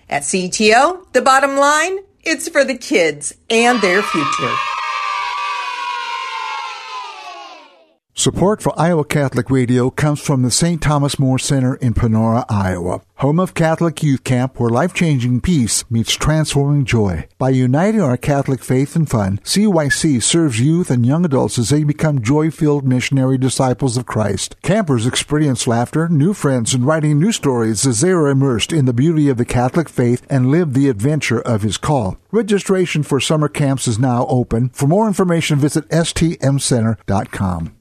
At 0.08 0.22
CTO, 0.22 1.12
the 1.12 1.20
bottom 1.20 1.58
line, 1.58 1.98
it's 2.22 2.48
for 2.48 2.64
the 2.64 2.78
kids 2.78 3.34
and 3.50 3.82
their 3.82 4.00
future. 4.00 4.54
Support 8.20 8.60
for 8.60 8.78
Iowa 8.78 9.06
Catholic 9.06 9.48
Radio 9.48 9.88
comes 9.88 10.20
from 10.20 10.42
the 10.42 10.50
St. 10.50 10.82
Thomas 10.82 11.18
More 11.18 11.38
Center 11.38 11.76
in 11.76 11.94
Panora, 11.94 12.44
Iowa, 12.50 13.00
home 13.14 13.40
of 13.40 13.54
Catholic 13.54 14.02
Youth 14.02 14.24
Camp 14.24 14.60
where 14.60 14.68
life-changing 14.68 15.40
peace 15.40 15.90
meets 15.90 16.12
transforming 16.12 16.84
joy. 16.84 17.26
By 17.38 17.48
uniting 17.48 18.02
our 18.02 18.18
Catholic 18.18 18.62
faith 18.62 18.94
and 18.94 19.08
fun, 19.08 19.38
CYC 19.42 20.22
serves 20.22 20.60
youth 20.60 20.90
and 20.90 21.06
young 21.06 21.24
adults 21.24 21.58
as 21.58 21.70
they 21.70 21.82
become 21.82 22.20
joy-filled 22.20 22.86
missionary 22.86 23.38
disciples 23.38 23.96
of 23.96 24.04
Christ. 24.04 24.54
Campers 24.60 25.06
experience 25.06 25.66
laughter, 25.66 26.06
new 26.06 26.34
friends, 26.34 26.74
and 26.74 26.84
writing 26.84 27.18
new 27.18 27.32
stories 27.32 27.86
as 27.86 28.02
they 28.02 28.10
are 28.10 28.28
immersed 28.28 28.70
in 28.70 28.84
the 28.84 28.92
beauty 28.92 29.30
of 29.30 29.38
the 29.38 29.46
Catholic 29.46 29.88
faith 29.88 30.26
and 30.28 30.50
live 30.50 30.74
the 30.74 30.90
adventure 30.90 31.40
of 31.40 31.62
His 31.62 31.78
call. 31.78 32.18
Registration 32.32 33.02
for 33.02 33.18
summer 33.18 33.48
camps 33.48 33.88
is 33.88 33.98
now 33.98 34.26
open. 34.26 34.68
For 34.74 34.86
more 34.86 35.06
information, 35.06 35.58
visit 35.58 35.88
stmcenter.com. 35.88 37.76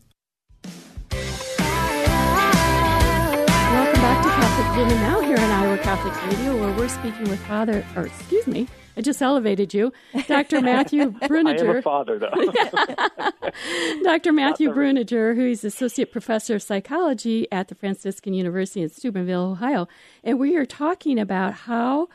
Radio, 6.30 6.62
where 6.62 6.78
we're 6.78 6.88
speaking 6.88 7.28
with 7.28 7.40
Father, 7.48 7.84
or 7.96 8.06
excuse 8.06 8.46
me, 8.46 8.68
I 8.96 9.02
just 9.02 9.20
elevated 9.20 9.74
you, 9.74 9.92
Dr. 10.28 10.62
Matthew 10.62 11.12
Brueninger. 11.12 11.66
I 11.66 11.70
am 11.72 11.78
a 11.78 11.82
father, 11.82 12.20
though. 12.20 12.30
Dr. 14.04 14.32
Matthew 14.32 14.70
Brueninger, 14.70 15.36
who 15.36 15.48
is 15.48 15.64
Associate 15.64 16.12
Professor 16.12 16.58
of 16.58 16.62
Psychology 16.62 17.52
at 17.52 17.70
the 17.70 17.74
Franciscan 17.74 18.36
University 18.36 18.84
in 18.84 18.90
Steubenville, 18.90 19.54
Ohio. 19.54 19.88
And 20.24 20.38
we 20.38 20.56
are 20.56 20.68
talking 20.68 21.18
about 21.18 21.54
how 21.54 22.10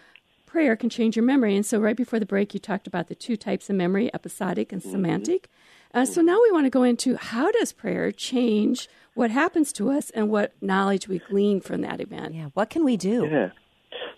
prayer 0.46 0.76
can 0.76 0.90
change 0.90 1.16
your 1.16 1.24
memory. 1.24 1.56
And 1.56 1.66
so, 1.66 1.80
right 1.80 1.96
before 1.96 2.20
the 2.20 2.26
break, 2.26 2.54
you 2.54 2.60
talked 2.60 2.86
about 2.86 3.08
the 3.08 3.16
two 3.16 3.36
types 3.36 3.68
of 3.68 3.74
memory 3.74 4.14
episodic 4.14 4.70
and 4.70 4.80
mm-hmm. 4.80 4.92
semantic. 4.92 5.48
Uh, 5.92 6.04
so, 6.04 6.22
now 6.22 6.40
we 6.40 6.52
want 6.52 6.66
to 6.66 6.70
go 6.70 6.84
into 6.84 7.16
how 7.16 7.50
does 7.50 7.72
prayer 7.72 8.12
change 8.12 8.88
what 9.14 9.32
happens 9.32 9.72
to 9.72 9.90
us 9.90 10.10
and 10.10 10.30
what 10.30 10.52
knowledge 10.60 11.08
we 11.08 11.18
glean 11.18 11.60
from 11.60 11.80
that 11.80 12.00
event. 12.00 12.34
Yeah, 12.34 12.50
what 12.54 12.70
can 12.70 12.84
we 12.84 12.96
do? 12.96 13.28
Yeah. 13.28 13.50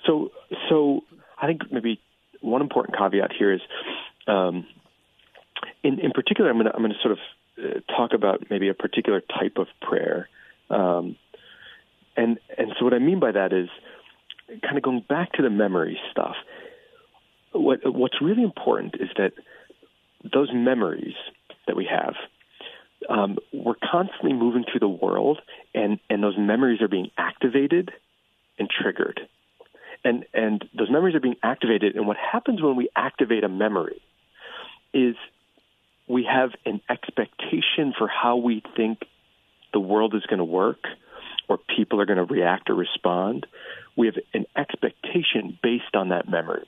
So, 0.07 0.31
so 0.69 1.03
I 1.41 1.47
think 1.47 1.63
maybe 1.71 2.01
one 2.41 2.63
important 2.63 2.97
caveat 2.97 3.33
here 3.37 3.53
is, 3.53 3.61
um, 4.27 4.67
in 5.83 5.99
in 6.01 6.11
particular, 6.13 6.51
I'm 6.51 6.57
going 6.57 6.67
to 6.67 6.75
I'm 6.75 6.83
to 6.83 6.95
sort 7.03 7.13
of 7.13 7.19
uh, 7.59 7.81
talk 7.97 8.13
about 8.13 8.45
maybe 8.51 8.69
a 8.69 8.75
particular 8.75 9.21
type 9.21 9.57
of 9.57 9.67
prayer, 9.81 10.29
um, 10.71 11.17
and 12.17 12.39
and 12.57 12.73
so 12.79 12.85
what 12.85 12.95
I 12.95 12.99
mean 12.99 13.21
by 13.21 13.33
that 13.33 13.53
is 13.53 13.69
kind 14.63 14.77
of 14.77 14.83
going 14.83 15.05
back 15.09 15.33
to 15.33 15.43
the 15.43 15.51
memory 15.51 15.99
stuff. 16.11 16.37
What 17.53 17.81
what's 17.85 18.21
really 18.21 18.43
important 18.43 18.97
is 19.01 19.09
that 19.17 19.33
those 20.33 20.51
memories 20.53 21.15
that 21.67 21.77
we 21.77 21.87
have 21.87 22.15
um, 23.09 23.39
we're 23.53 23.75
constantly 23.75 24.33
moving 24.33 24.65
through 24.65 24.81
the 24.81 24.89
world, 24.89 25.41
and 25.75 25.99
and 26.11 26.23
those 26.23 26.37
memories 26.39 26.81
are 26.81 26.89
being 26.89 27.11
activated 27.17 27.93
and 28.59 28.69
triggered, 28.69 29.21
and 30.05 30.25
and 30.33 30.65
those 30.77 30.91
memories 30.91 31.15
are 31.15 31.21
being 31.21 31.37
activated. 31.43 31.97
And 31.97 32.07
what 32.07 32.17
happens 32.17 32.63
when 32.63 32.77
we 32.77 32.89
activate 32.97 33.45
a 33.45 33.49
memory 33.49 34.01
is 34.93 35.17
we 36.09 36.25
have 36.31 36.51
an 36.65 36.81
expectation 36.89 37.93
for 37.97 38.09
how 38.09 38.37
we 38.37 38.63
think 38.77 39.01
the 39.73 39.81
world 39.81 40.15
is 40.15 40.23
going 40.27 40.39
to 40.39 40.45
work 40.45 40.85
or 41.49 41.59
people 41.77 42.01
are 42.01 42.07
going 42.07 42.19
to 42.19 42.25
react 42.25 42.71
or 42.71 42.75
respond. 42.75 43.47
We 43.97 44.07
have 44.07 44.17
an 44.35 44.47
expectation 44.57 45.59
based 45.63 45.95
on 45.95 46.11
that 46.11 46.29
memory. 46.29 46.67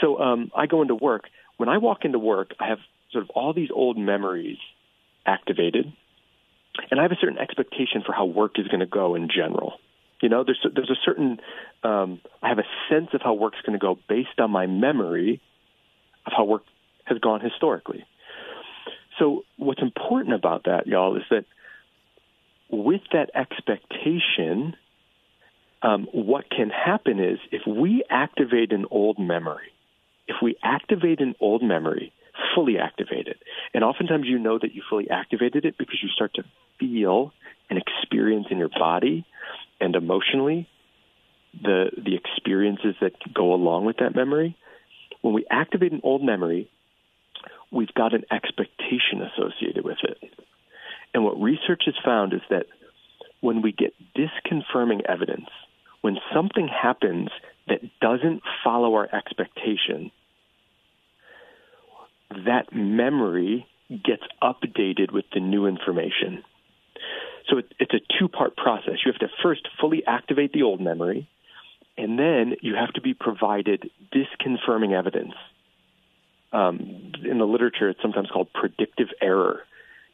So 0.00 0.18
um, 0.18 0.50
I 0.56 0.66
go 0.66 0.82
into 0.82 0.94
work. 0.94 1.24
When 1.56 1.68
I 1.68 1.78
walk 1.78 2.04
into 2.04 2.18
work, 2.18 2.54
I 2.58 2.68
have 2.68 2.78
sort 3.12 3.24
of 3.24 3.30
all 3.30 3.52
these 3.52 3.68
old 3.72 3.98
memories 3.98 4.58
activated, 5.26 5.92
and 6.90 6.98
I 6.98 7.02
have 7.02 7.12
a 7.12 7.16
certain 7.20 7.38
expectation 7.38 8.02
for 8.04 8.12
how 8.12 8.24
work 8.24 8.58
is 8.58 8.66
going 8.68 8.80
to 8.80 8.86
go 8.86 9.14
in 9.14 9.28
general. 9.28 9.74
You 10.22 10.28
know, 10.28 10.44
there's 10.44 10.64
there's 10.74 10.88
a 10.88 11.00
certain 11.04 11.40
um, 11.82 12.20
I 12.42 12.48
have 12.48 12.60
a 12.60 12.66
sense 12.88 13.08
of 13.12 13.20
how 13.22 13.34
work's 13.34 13.60
going 13.66 13.78
to 13.78 13.82
go 13.84 13.98
based 14.08 14.38
on 14.38 14.52
my 14.52 14.66
memory 14.66 15.40
of 16.24 16.32
how 16.34 16.44
work 16.44 16.62
has 17.04 17.18
gone 17.18 17.40
historically. 17.40 18.06
So 19.18 19.44
what's 19.56 19.82
important 19.82 20.34
about 20.34 20.64
that, 20.64 20.86
y'all, 20.86 21.16
is 21.16 21.24
that 21.30 21.44
with 22.70 23.00
that 23.12 23.30
expectation, 23.34 24.76
um, 25.82 26.06
what 26.12 26.48
can 26.48 26.70
happen 26.70 27.18
is 27.18 27.38
if 27.50 27.62
we 27.66 28.04
activate 28.08 28.72
an 28.72 28.86
old 28.92 29.18
memory, 29.18 29.72
if 30.28 30.36
we 30.40 30.56
activate 30.62 31.20
an 31.20 31.34
old 31.40 31.62
memory, 31.64 32.12
fully 32.54 32.78
activated. 32.78 33.36
And 33.74 33.84
oftentimes 33.84 34.26
you 34.26 34.38
know 34.38 34.58
that 34.58 34.74
you 34.74 34.82
fully 34.88 35.10
activated 35.10 35.64
it 35.64 35.76
because 35.78 35.98
you 36.02 36.08
start 36.08 36.34
to 36.34 36.44
feel 36.78 37.32
and 37.70 37.78
experience 37.78 38.46
in 38.50 38.58
your 38.58 38.68
body 38.68 39.24
and 39.80 39.94
emotionally 39.94 40.68
the 41.60 41.90
the 41.96 42.14
experiences 42.14 42.94
that 43.00 43.12
go 43.34 43.52
along 43.52 43.84
with 43.84 43.98
that 43.98 44.14
memory. 44.14 44.56
When 45.20 45.34
we 45.34 45.44
activate 45.50 45.92
an 45.92 46.00
old 46.02 46.22
memory, 46.22 46.70
we've 47.70 47.92
got 47.94 48.14
an 48.14 48.24
expectation 48.30 49.22
associated 49.22 49.84
with 49.84 49.98
it. 50.02 50.18
And 51.14 51.24
what 51.24 51.40
research 51.40 51.82
has 51.86 51.94
found 52.04 52.32
is 52.32 52.40
that 52.48 52.66
when 53.40 53.60
we 53.60 53.72
get 53.72 53.92
disconfirming 54.16 55.02
evidence, 55.06 55.48
when 56.00 56.16
something 56.34 56.68
happens 56.68 57.28
that 57.68 57.80
doesn't 58.00 58.42
follow 58.64 58.94
our 58.94 59.08
expectation, 59.14 60.10
that 62.46 62.74
memory 62.74 63.66
gets 63.88 64.22
updated 64.42 65.12
with 65.12 65.24
the 65.32 65.40
new 65.40 65.66
information. 65.66 66.42
So 67.48 67.58
it, 67.58 67.74
it's 67.78 67.92
a 67.92 68.00
two 68.18 68.28
part 68.28 68.56
process. 68.56 68.94
You 69.04 69.12
have 69.12 69.20
to 69.20 69.34
first 69.42 69.68
fully 69.80 70.02
activate 70.06 70.52
the 70.52 70.62
old 70.62 70.80
memory, 70.80 71.28
and 71.96 72.18
then 72.18 72.54
you 72.60 72.74
have 72.74 72.92
to 72.94 73.00
be 73.00 73.14
provided 73.14 73.90
disconfirming 74.14 74.96
evidence. 74.96 75.34
Um, 76.52 77.12
in 77.24 77.38
the 77.38 77.46
literature, 77.46 77.88
it's 77.88 78.00
sometimes 78.02 78.28
called 78.30 78.48
predictive 78.52 79.08
error. 79.20 79.60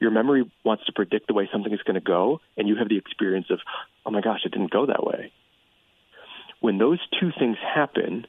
Your 0.01 0.13
memory 0.13 0.51
wants 0.65 0.85
to 0.87 0.93
predict 0.93 1.27
the 1.27 1.35
way 1.35 1.49
something 1.53 1.73
is 1.73 1.81
going 1.85 1.97
to 1.97 2.01
go, 2.01 2.41
and 2.57 2.69
you 2.69 2.77
have 2.77 2.89
the 2.89 2.97
experience 2.97 3.47
of, 3.51 3.59
oh 4.07 4.11
my 4.11 4.21
gosh, 4.21 4.41
it 4.45 4.53
didn't 4.53 4.71
go 4.71 4.87
that 4.87 5.05
way. 5.05 5.33
When 6.61 6.79
those 6.79 7.01
two 7.21 7.31
things 7.39 7.57
happen, 7.75 8.27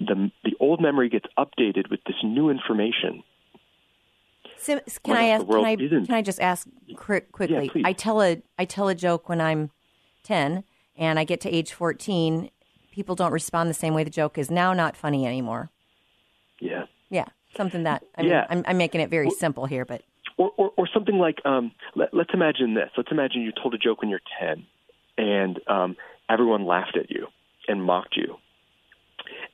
the, 0.00 0.32
the 0.42 0.56
old 0.58 0.80
memory 0.80 1.08
gets 1.08 1.26
updated 1.38 1.90
with 1.90 2.00
this 2.04 2.16
new 2.24 2.50
information 2.50 3.22
can 4.66 5.16
I 5.16 5.24
ask? 5.28 5.46
Can 5.46 5.64
I, 5.64 5.76
can 5.76 6.14
I 6.14 6.22
just 6.22 6.40
ask 6.40 6.68
quickly? 6.96 7.70
Yeah, 7.74 7.82
I 7.84 7.92
tell 7.92 8.22
a 8.22 8.42
I 8.58 8.64
tell 8.64 8.88
a 8.88 8.94
joke 8.94 9.28
when 9.28 9.40
I'm 9.40 9.70
ten, 10.22 10.64
and 10.96 11.18
I 11.18 11.24
get 11.24 11.40
to 11.42 11.50
age 11.50 11.72
fourteen. 11.72 12.50
People 12.92 13.14
don't 13.14 13.32
respond 13.32 13.70
the 13.70 13.74
same 13.74 13.94
way. 13.94 14.04
The 14.04 14.10
joke 14.10 14.36
is 14.36 14.50
now 14.50 14.74
not 14.74 14.96
funny 14.96 15.26
anymore. 15.26 15.70
Yeah. 16.60 16.84
Yeah. 17.10 17.26
Something 17.56 17.82
that 17.82 18.04
I 18.16 18.22
mean, 18.22 18.30
yeah. 18.30 18.46
I'm, 18.48 18.64
I'm 18.66 18.76
making 18.78 19.00
it 19.00 19.10
very 19.10 19.26
well, 19.26 19.36
simple 19.36 19.66
here, 19.66 19.84
but 19.84 20.02
or, 20.38 20.52
or, 20.56 20.72
or 20.76 20.88
something 20.92 21.18
like 21.18 21.38
um, 21.44 21.72
let, 21.94 22.14
us 22.14 22.26
imagine 22.32 22.74
this. 22.74 22.90
Let's 22.96 23.10
imagine 23.10 23.42
you 23.42 23.52
told 23.52 23.74
a 23.74 23.78
joke 23.78 24.00
when 24.00 24.10
you're 24.10 24.20
ten, 24.40 24.64
and 25.18 25.60
um, 25.68 25.96
everyone 26.30 26.64
laughed 26.64 26.96
at 26.96 27.10
you 27.10 27.26
and 27.68 27.82
mocked 27.82 28.16
you, 28.16 28.36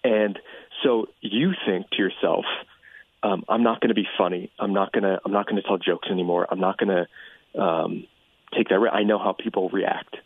and 0.04 0.38
so 0.84 1.06
you 1.20 1.52
think 1.66 1.90
to 1.90 1.98
yourself 1.98 2.44
um, 3.28 3.44
I'm 3.48 3.62
not 3.62 3.80
going 3.80 3.88
to 3.88 3.94
be 3.94 4.08
funny. 4.16 4.50
I'm 4.58 4.72
not 4.72 4.92
going 4.92 5.04
to 5.04 5.20
I'm 5.24 5.32
not 5.32 5.46
going 5.46 5.60
to 5.60 5.66
tell 5.66 5.78
jokes 5.78 6.08
anymore. 6.10 6.46
I'm 6.50 6.60
not 6.60 6.78
going 6.78 7.06
to 7.54 7.60
um, 7.60 8.06
take 8.56 8.68
that. 8.68 8.80
I 8.92 9.02
know 9.02 9.18
how 9.18 9.32
people 9.32 9.68
react, 9.68 10.16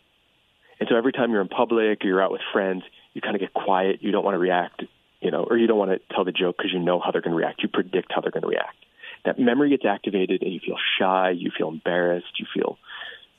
and 0.79 0.87
so 0.89 0.95
every 0.95 1.11
time 1.11 1.31
you're 1.31 1.41
in 1.41 1.49
public 1.49 2.03
or 2.03 2.07
you're 2.07 2.21
out 2.21 2.31
with 2.31 2.41
friends, 2.51 2.83
you 3.13 3.21
kind 3.21 3.35
of 3.35 3.41
get 3.41 3.53
quiet. 3.53 4.01
You 4.01 4.11
don't 4.11 4.23
want 4.23 4.35
to 4.35 4.39
react, 4.39 4.83
you 5.21 5.31
know, 5.31 5.43
or 5.43 5.57
you 5.57 5.67
don't 5.67 5.77
want 5.77 5.91
to 5.91 6.15
tell 6.15 6.23
the 6.23 6.31
joke 6.31 6.57
because 6.57 6.71
you 6.71 6.79
know 6.79 6.99
how 6.99 7.11
they're 7.11 7.21
going 7.21 7.31
to 7.31 7.37
react. 7.37 7.61
You 7.61 7.69
predict 7.69 8.11
how 8.13 8.21
they're 8.21 8.31
going 8.31 8.43
to 8.43 8.47
react. 8.47 8.77
That 9.25 9.39
memory 9.39 9.69
gets 9.69 9.85
activated, 9.85 10.41
and 10.41 10.53
you 10.53 10.59
feel 10.65 10.77
shy. 10.99 11.31
You 11.31 11.51
feel 11.57 11.69
embarrassed. 11.69 12.39
You 12.39 12.45
feel 12.53 12.77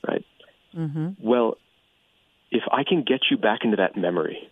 right. 0.07 0.25
Mm-hmm. 0.77 1.09
Well, 1.19 1.57
if 2.51 2.63
I 2.71 2.83
can 2.83 3.03
get 3.03 3.21
you 3.31 3.37
back 3.37 3.59
into 3.63 3.77
that 3.77 3.97
memory, 3.97 4.49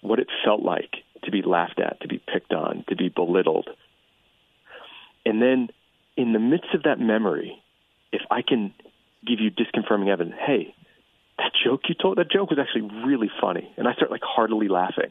what 0.00 0.18
it 0.18 0.28
felt 0.44 0.62
like 0.62 0.90
to 1.24 1.30
be 1.30 1.42
laughed 1.42 1.80
at, 1.80 2.00
to 2.00 2.08
be 2.08 2.18
picked 2.18 2.52
on, 2.52 2.84
to 2.88 2.96
be 2.96 3.08
belittled 3.08 3.68
and 5.24 5.40
then 5.40 5.68
in 6.16 6.32
the 6.32 6.38
midst 6.38 6.74
of 6.74 6.84
that 6.84 7.00
memory, 7.00 7.62
if 8.12 8.22
I 8.30 8.42
can 8.42 8.72
give 9.26 9.40
you 9.40 9.50
disconfirming 9.50 10.08
evidence, 10.08 10.36
hey, 10.46 10.74
that 11.38 11.52
joke 11.64 11.82
you 11.88 11.94
told, 11.94 12.18
that 12.18 12.30
joke 12.30 12.50
was 12.50 12.58
actually 12.58 12.90
really 13.04 13.30
funny. 13.40 13.72
And 13.76 13.88
I 13.88 13.94
start 13.94 14.10
like 14.10 14.22
heartily 14.22 14.68
laughing. 14.68 15.10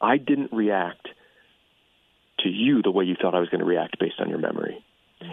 I 0.00 0.18
didn't 0.18 0.52
react 0.52 1.08
to 2.40 2.48
you 2.48 2.82
the 2.82 2.90
way 2.90 3.04
you 3.04 3.16
thought 3.20 3.34
I 3.34 3.40
was 3.40 3.48
going 3.48 3.60
to 3.60 3.64
react 3.64 3.98
based 3.98 4.20
on 4.20 4.28
your 4.28 4.38
memory. 4.38 4.84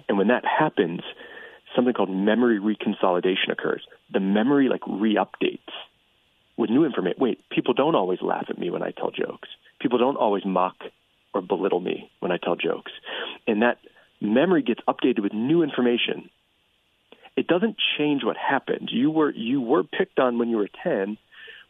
And 0.07 0.17
when 0.17 0.27
that 0.27 0.45
happens, 0.45 1.01
something 1.75 1.93
called 1.93 2.09
memory 2.09 2.59
reconsolidation 2.59 3.51
occurs. 3.51 3.83
The 4.13 4.19
memory 4.21 4.69
like 4.69 4.81
re-updates 4.87 5.59
with 6.55 6.69
new 6.69 6.85
information. 6.85 7.17
Wait, 7.19 7.49
people 7.49 7.73
don't 7.73 7.95
always 7.95 8.21
laugh 8.21 8.45
at 8.49 8.57
me 8.57 8.69
when 8.69 8.83
I 8.83 8.91
tell 8.91 9.11
jokes. 9.11 9.49
People 9.81 9.97
don't 9.97 10.15
always 10.15 10.45
mock 10.45 10.77
or 11.33 11.41
belittle 11.41 11.79
me 11.79 12.11
when 12.19 12.31
I 12.31 12.37
tell 12.37 12.55
jokes. 12.55 12.91
And 13.47 13.61
that 13.61 13.77
memory 14.19 14.61
gets 14.63 14.81
updated 14.87 15.21
with 15.21 15.33
new 15.33 15.63
information. 15.63 16.29
it 17.37 17.47
doesn't 17.47 17.77
change 17.97 18.23
what 18.23 18.37
happened. 18.37 18.89
You 18.91 19.09
were 19.09 19.31
you 19.31 19.61
were 19.61 19.83
picked 19.83 20.19
on 20.19 20.37
when 20.37 20.49
you 20.49 20.57
were 20.57 20.69
10, 20.83 21.17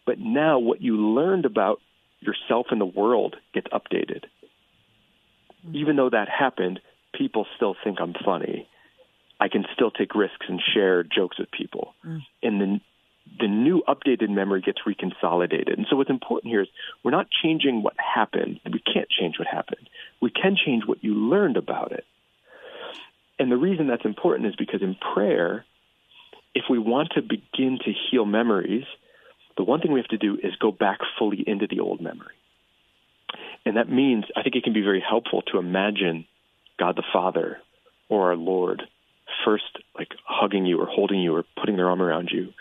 but 0.06 0.20
now 0.20 0.60
what 0.60 0.82
you 0.82 0.98
learned 0.98 1.46
about 1.46 1.80
yourself 2.20 2.68
and 2.72 2.82
the 2.82 2.86
world 2.86 3.36
gets 3.54 3.68
updated. 3.68 4.26
Mm-hmm. 5.66 5.76
Even 5.76 5.96
though 5.96 6.10
that 6.10 6.28
happened, 6.30 6.80
people 7.14 7.46
still 7.56 7.76
think 7.84 8.00
I'm 8.02 8.14
funny. 8.26 8.68
I 9.40 9.48
can 9.48 9.66
still 9.74 9.92
take 9.92 10.14
risks 10.16 10.46
and 10.48 10.62
share 10.74 11.04
jokes 11.04 11.40
with 11.40 11.50
people. 11.52 11.94
Mm. 12.06 12.22
And 12.44 12.62
then 12.62 12.82
the 13.40 13.48
new 13.48 13.84
updated 13.88 14.30
memory 14.30 14.62
gets 14.62 14.80
reconsolidated. 14.88 15.74
And 15.74 15.88
so 15.90 15.96
what's 15.96 16.10
important 16.10 16.52
here 16.52 16.62
is 16.62 16.68
we're 17.04 17.12
not 17.12 17.28
changing 17.44 17.82
what 17.84 17.94
happened. 17.98 18.60
We 18.66 18.80
can't 18.80 19.10
change 19.10 19.36
what 19.40 19.48
happened. 19.48 19.90
We 20.22 20.30
can 20.30 20.56
change 20.64 20.84
what 20.86 21.04
you 21.04 21.16
learned 21.16 21.58
about 21.58 21.92
it. 21.92 22.06
And 23.40 23.52
the 23.52 23.58
reason 23.58 23.88
that's 23.88 24.06
important 24.06 24.48
is 24.48 24.56
because 24.56 24.82
in 24.82 24.96
prayer, 24.96 25.66
if 26.54 26.66
we 26.70 26.78
want 26.78 27.12
to 27.16 27.22
begin 27.22 27.80
to 27.84 27.94
heal 28.10 28.26
memories, 28.26 28.86
the 29.58 29.64
one 29.64 29.82
thing 29.82 29.92
we 29.92 30.00
have 30.00 30.10
to 30.10 30.18
do 30.18 30.38
is 30.42 30.56
go 30.60 30.72
back 30.72 31.00
fully 31.18 31.44
into 31.46 31.68
the 31.68 31.80
old 31.80 32.02
memory. 32.02 32.36
And 33.66 33.78
that 33.78 33.90
means 33.90 34.26
I 34.36 34.44
think 34.44 34.56
it 34.56 34.64
can 34.64 34.74
be 34.74 34.82
very 34.82 35.04
helpful 35.08 35.42
to 35.52 35.60
imagine 35.60 36.26
God 36.78 36.96
the 36.96 37.04
Father 37.14 37.58
or 38.10 38.30
our 38.30 38.36
Lord 38.36 38.84
first 39.46 39.80
like 39.98 40.10
hugging 40.26 40.66
you 40.66 40.82
or 40.82 40.86
holding 40.86 41.22
you 41.22 41.36
or 41.36 41.44
putting 41.60 41.78
their 41.78 41.90
arm 41.90 42.02
around 42.02 42.30
you, 42.32 42.54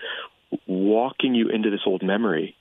walking 0.67 1.35
you 1.35 1.49
into 1.49 1.71
this 1.71 1.81
old 1.87 2.03
memory 2.03 2.57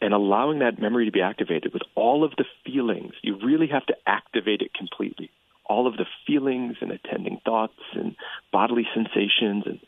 and 0.00 0.14
allowing 0.14 0.60
that 0.60 0.80
memory 0.80 1.06
to 1.06 1.12
be 1.12 1.20
activated 1.20 1.72
with 1.72 1.82
all 1.94 2.24
of 2.24 2.32
the 2.36 2.44
feelings. 2.64 3.12
You 3.22 3.38
really 3.44 3.68
have 3.68 3.86
to 3.86 3.96
activate 4.06 4.62
it 4.62 4.72
completely 4.74 5.30
all 5.68 5.86
of 5.86 5.96
the 5.96 6.06
feelings 6.26 6.76
and 6.80 6.90
attending 6.90 7.40
thoughts 7.44 7.74
and 7.94 8.16
bodily 8.50 8.86
sensations 8.94 9.64
and 9.66 9.80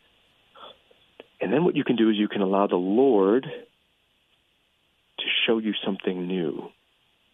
and 1.43 1.51
then 1.51 1.65
what 1.65 1.75
you 1.75 1.85
can 1.85 1.97
do 1.97 2.11
is 2.11 2.17
you 2.19 2.29
can 2.29 2.43
allow 2.43 2.67
the 2.67 2.77
Lord 2.77 3.45
to 3.45 5.25
show 5.47 5.57
you 5.57 5.73
something 5.83 6.27
new. 6.27 6.69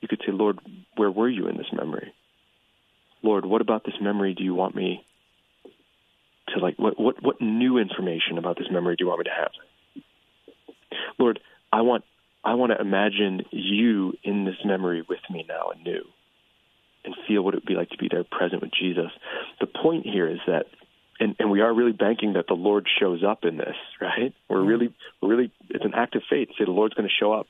You 0.01 0.07
could 0.07 0.21
say, 0.25 0.31
Lord, 0.31 0.61
where 0.95 1.11
were 1.11 1.29
you 1.29 1.49
in 1.49 1.57
this 1.57 1.73
memory? 1.73 2.15
Lord, 3.21 3.45
what 3.45 3.63
about 3.63 3.83
this 3.85 3.97
memory 4.01 4.33
do 4.35 4.45
you 4.45 4.55
want 4.55 4.77
me 4.77 5.05
like 6.61 6.79
what 6.79 6.99
what 6.99 7.23
what 7.23 7.41
new 7.41 7.79
information 7.79 8.39
about 8.39 8.57
this 8.57 8.69
memory 8.71 8.97
do 8.97 9.05
you 9.05 9.09
want 9.09 9.21
me 9.21 9.25
to 9.25 9.31
have? 9.31 10.03
Lord, 11.19 11.41
I 11.73 11.83
want 11.83 12.05
I 12.45 12.55
want 12.55 12.73
to 12.73 12.81
imagine 12.81 13.43
you 13.51 14.15
in 14.23 14.45
this 14.45 14.57
memory 14.65 15.05
with 15.09 15.21
me 15.31 15.45
now 15.49 15.71
and 15.71 15.87
anew 15.87 16.05
and 17.05 17.15
feel 17.27 17.43
what 17.43 17.55
it 17.55 17.59
would 17.59 17.67
be 17.67 17.75
like 17.75 17.91
to 17.91 17.97
be 17.97 18.09
there 18.11 18.25
present 18.25 18.63
with 18.63 18.73
Jesus. 18.79 19.11
The 19.61 19.67
point 19.67 20.07
here 20.07 20.29
is 20.29 20.39
that 20.47 20.67
and, 21.19 21.35
and 21.39 21.51
we 21.51 21.61
are 21.61 21.73
really 21.73 21.93
banking 21.93 22.35
that 22.35 22.47
the 22.47 22.55
Lord 22.55 22.87
shows 23.01 23.23
up 23.27 23.45
in 23.45 23.57
this, 23.57 23.77
right? 24.01 24.35
We're 24.49 24.59
mm-hmm. 24.59 24.69
really 24.69 24.95
we're 25.21 25.29
really 25.29 25.53
it's 25.71 25.85
an 25.85 25.95
act 25.95 26.17
of 26.17 26.23
faith 26.29 26.49
say 26.59 26.65
the 26.65 26.71
Lord's 26.71 26.95
going 26.95 27.09
to 27.09 27.15
show 27.15 27.33
up. 27.33 27.49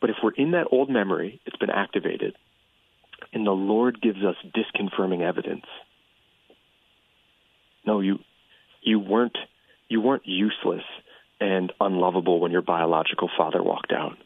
But 0.00 0.10
if 0.10 0.16
we're 0.22 0.32
in 0.32 0.50
that 0.50 0.66
old 0.70 0.90
memory, 0.90 1.40
it's 1.46 1.56
been 1.56 1.70
activated, 1.70 2.36
and 3.32 3.46
the 3.46 3.52
Lord 3.52 4.00
gives 4.00 4.18
us 4.22 4.36
disconfirming 4.44 5.22
evidence. 5.22 5.64
No, 7.86 8.00
you 8.00 8.18
you 8.82 8.98
weren't 8.98 9.38
you 9.88 10.00
weren't 10.00 10.26
useless 10.26 10.82
and 11.40 11.72
unlovable 11.80 12.40
when 12.40 12.52
your 12.52 12.62
biological 12.62 13.30
father 13.36 13.62
walked 13.62 13.92
out. 13.92 14.16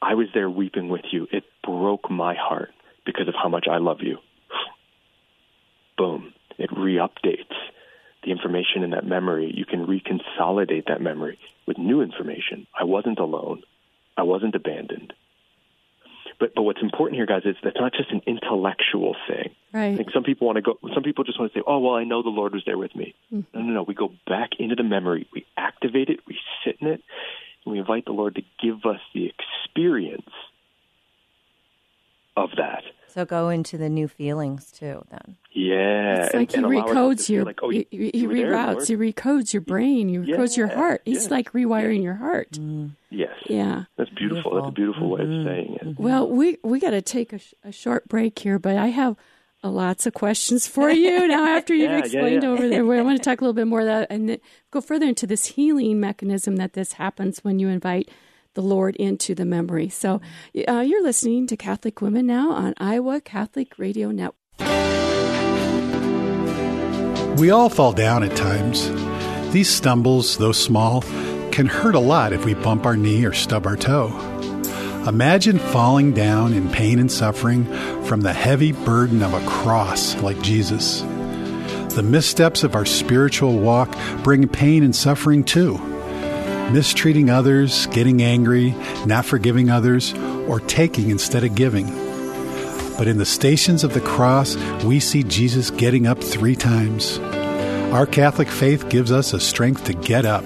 I 0.00 0.14
was 0.14 0.26
there 0.34 0.50
weeping 0.50 0.88
with 0.88 1.04
you. 1.12 1.28
It 1.30 1.44
broke 1.64 2.10
my 2.10 2.34
heart 2.34 2.70
because 3.06 3.28
of 3.28 3.34
how 3.40 3.48
much 3.48 3.66
I 3.70 3.78
love 3.78 3.98
you. 4.00 4.18
Boom. 5.96 6.34
It 6.58 6.70
re 6.76 6.96
updates 6.96 7.54
the 8.24 8.30
information 8.30 8.82
in 8.82 8.90
that 8.90 9.06
memory. 9.06 9.52
You 9.54 9.64
can 9.64 9.86
reconsolidate 9.86 10.86
that 10.86 11.00
memory 11.00 11.38
with 11.66 11.78
new 11.78 12.02
information. 12.02 12.66
I 12.78 12.84
wasn't 12.84 13.18
alone. 13.18 13.62
I 14.16 14.22
wasn't 14.22 14.54
abandoned. 14.54 15.12
But 16.42 16.56
but 16.56 16.62
what's 16.62 16.82
important 16.82 17.14
here, 17.14 17.26
guys, 17.26 17.42
is 17.44 17.54
that's 17.62 17.76
not 17.78 17.92
just 17.92 18.10
an 18.10 18.20
intellectual 18.26 19.14
thing. 19.28 19.54
Right. 19.72 19.92
I 19.92 19.96
think 19.96 20.10
some 20.12 20.24
people 20.24 20.48
want 20.48 20.56
to 20.56 20.62
go. 20.62 20.76
Some 20.92 21.04
people 21.04 21.22
just 21.22 21.38
want 21.38 21.52
to 21.52 21.60
say, 21.60 21.62
"Oh, 21.64 21.78
well, 21.78 21.94
I 21.94 22.02
know 22.02 22.20
the 22.20 22.30
Lord 22.30 22.52
was 22.52 22.64
there 22.66 22.76
with 22.76 22.96
me." 22.96 23.14
Mm-hmm. 23.32 23.56
No, 23.56 23.64
no, 23.64 23.72
no. 23.74 23.82
We 23.84 23.94
go 23.94 24.10
back 24.26 24.50
into 24.58 24.74
the 24.74 24.82
memory. 24.82 25.28
We 25.32 25.46
activate 25.56 26.08
it. 26.08 26.18
We 26.26 26.36
sit 26.64 26.78
in 26.80 26.88
it, 26.88 27.00
and 27.64 27.72
we 27.72 27.78
invite 27.78 28.06
the 28.06 28.12
Lord 28.12 28.34
to 28.34 28.42
give 28.60 28.84
us 28.84 28.98
the 29.14 29.30
experience 29.30 30.32
of 32.36 32.50
that. 32.56 32.82
So 33.06 33.26
go 33.26 33.50
into 33.50 33.76
the 33.76 33.90
new 33.90 34.08
feelings 34.08 34.72
too, 34.72 35.04
then. 35.10 35.36
Yeah, 35.52 36.24
it's 36.24 36.34
like 36.34 36.54
and, 36.54 36.66
he 36.66 36.78
and 36.78 36.86
recodes 36.86 37.28
your, 37.28 37.44
like, 37.44 37.60
oh, 37.62 37.68
he, 37.68 37.86
he, 37.90 38.10
he 38.14 38.26
reroutes, 38.26 38.86
there, 38.86 38.96
he 38.96 39.12
recodes 39.12 39.52
your 39.52 39.60
brain, 39.60 40.08
he 40.08 40.14
yeah, 40.14 40.36
recodes 40.36 40.56
your 40.56 40.68
heart. 40.68 41.02
He's 41.04 41.24
yeah, 41.24 41.30
like 41.30 41.52
rewiring 41.52 41.96
yeah. 41.96 42.02
your 42.04 42.14
heart. 42.14 42.52
Mm. 42.52 42.92
Yes. 43.10 43.34
Yeah. 43.46 43.84
That's 43.98 44.08
beautiful. 44.28 44.50
beautiful. 44.50 44.54
That's 44.54 44.68
a 44.68 44.72
beautiful 44.72 45.02
mm-hmm. 45.02 45.12
way 45.12 45.22
of 45.22 45.28
mm-hmm. 45.28 45.48
saying 45.48 45.74
it. 45.74 45.86
Mm-hmm. 45.86 46.02
Well, 46.02 46.28
we 46.28 46.58
we 46.62 46.80
got 46.80 46.90
to 46.90 47.02
take 47.02 47.32
a, 47.32 47.40
a, 47.64 47.72
short 47.72 48.08
break 48.08 48.38
here, 48.38 48.58
but 48.58 48.76
I 48.76 48.88
have 48.88 49.16
uh, 49.64 49.70
lots 49.70 50.06
of 50.06 50.14
questions 50.14 50.66
for 50.66 50.90
you 50.90 51.28
now 51.28 51.56
after 51.56 51.74
you've 51.74 51.92
explained 51.92 52.44
over 52.44 52.68
there. 52.68 52.80
I 52.80 53.02
want 53.02 53.18
to 53.18 53.22
talk 53.22 53.40
a 53.40 53.44
little 53.44 53.54
bit 53.54 53.66
more 53.66 53.80
of 53.80 53.86
that 53.86 54.08
and 54.10 54.38
go 54.70 54.80
further 54.80 55.06
into 55.06 55.26
this 55.26 55.46
healing 55.46 56.00
mechanism 56.00 56.56
that 56.56 56.72
this 56.72 56.94
happens 56.94 57.44
when 57.44 57.58
you 57.58 57.68
invite 57.68 58.10
the 58.54 58.62
Lord 58.62 58.96
into 58.96 59.34
the 59.34 59.44
memory. 59.44 59.88
So 59.88 60.20
uh, 60.68 60.80
you're 60.80 61.02
listening 61.02 61.46
to 61.48 61.56
Catholic 61.56 62.00
Women 62.00 62.26
Now 62.26 62.52
on 62.52 62.74
Iowa 62.78 63.20
Catholic 63.20 63.78
Radio 63.78 64.10
Network. 64.10 64.36
We 67.38 67.50
all 67.50 67.70
fall 67.70 67.92
down 67.92 68.22
at 68.22 68.36
times. 68.36 68.90
These 69.52 69.70
stumbles, 69.70 70.36
though 70.36 70.52
small, 70.52 71.02
can 71.52 71.66
hurt 71.66 71.94
a 71.94 72.00
lot 72.00 72.32
if 72.32 72.44
we 72.44 72.54
bump 72.54 72.86
our 72.86 72.96
knee 72.96 73.24
or 73.24 73.32
stub 73.32 73.66
our 73.66 73.76
toe. 73.76 74.08
Imagine 75.06 75.58
falling 75.58 76.12
down 76.12 76.54
in 76.54 76.70
pain 76.70 76.98
and 76.98 77.12
suffering 77.12 77.66
from 78.04 78.22
the 78.22 78.32
heavy 78.32 78.72
burden 78.72 79.22
of 79.22 79.34
a 79.34 79.46
cross 79.46 80.16
like 80.22 80.40
Jesus. 80.40 81.02
The 81.94 82.02
missteps 82.02 82.64
of 82.64 82.74
our 82.74 82.86
spiritual 82.86 83.58
walk 83.58 83.96
bring 84.22 84.48
pain 84.48 84.82
and 84.82 84.96
suffering 84.96 85.44
too 85.44 85.78
mistreating 86.72 87.28
others, 87.28 87.86
getting 87.88 88.22
angry, 88.22 88.70
not 89.04 89.26
forgiving 89.26 89.68
others, 89.68 90.14
or 90.48 90.58
taking 90.60 91.10
instead 91.10 91.44
of 91.44 91.54
giving. 91.54 91.86
But 92.96 93.08
in 93.08 93.18
the 93.18 93.26
stations 93.26 93.84
of 93.84 93.92
the 93.92 94.00
cross, 94.00 94.56
we 94.82 94.98
see 94.98 95.22
Jesus 95.22 95.70
getting 95.70 96.06
up 96.06 96.22
three 96.22 96.56
times. 96.56 97.18
Our 97.92 98.06
Catholic 98.06 98.48
faith 98.48 98.88
gives 98.88 99.12
us 99.12 99.34
a 99.34 99.40
strength 99.40 99.84
to 99.84 99.92
get 99.92 100.24
up. 100.24 100.44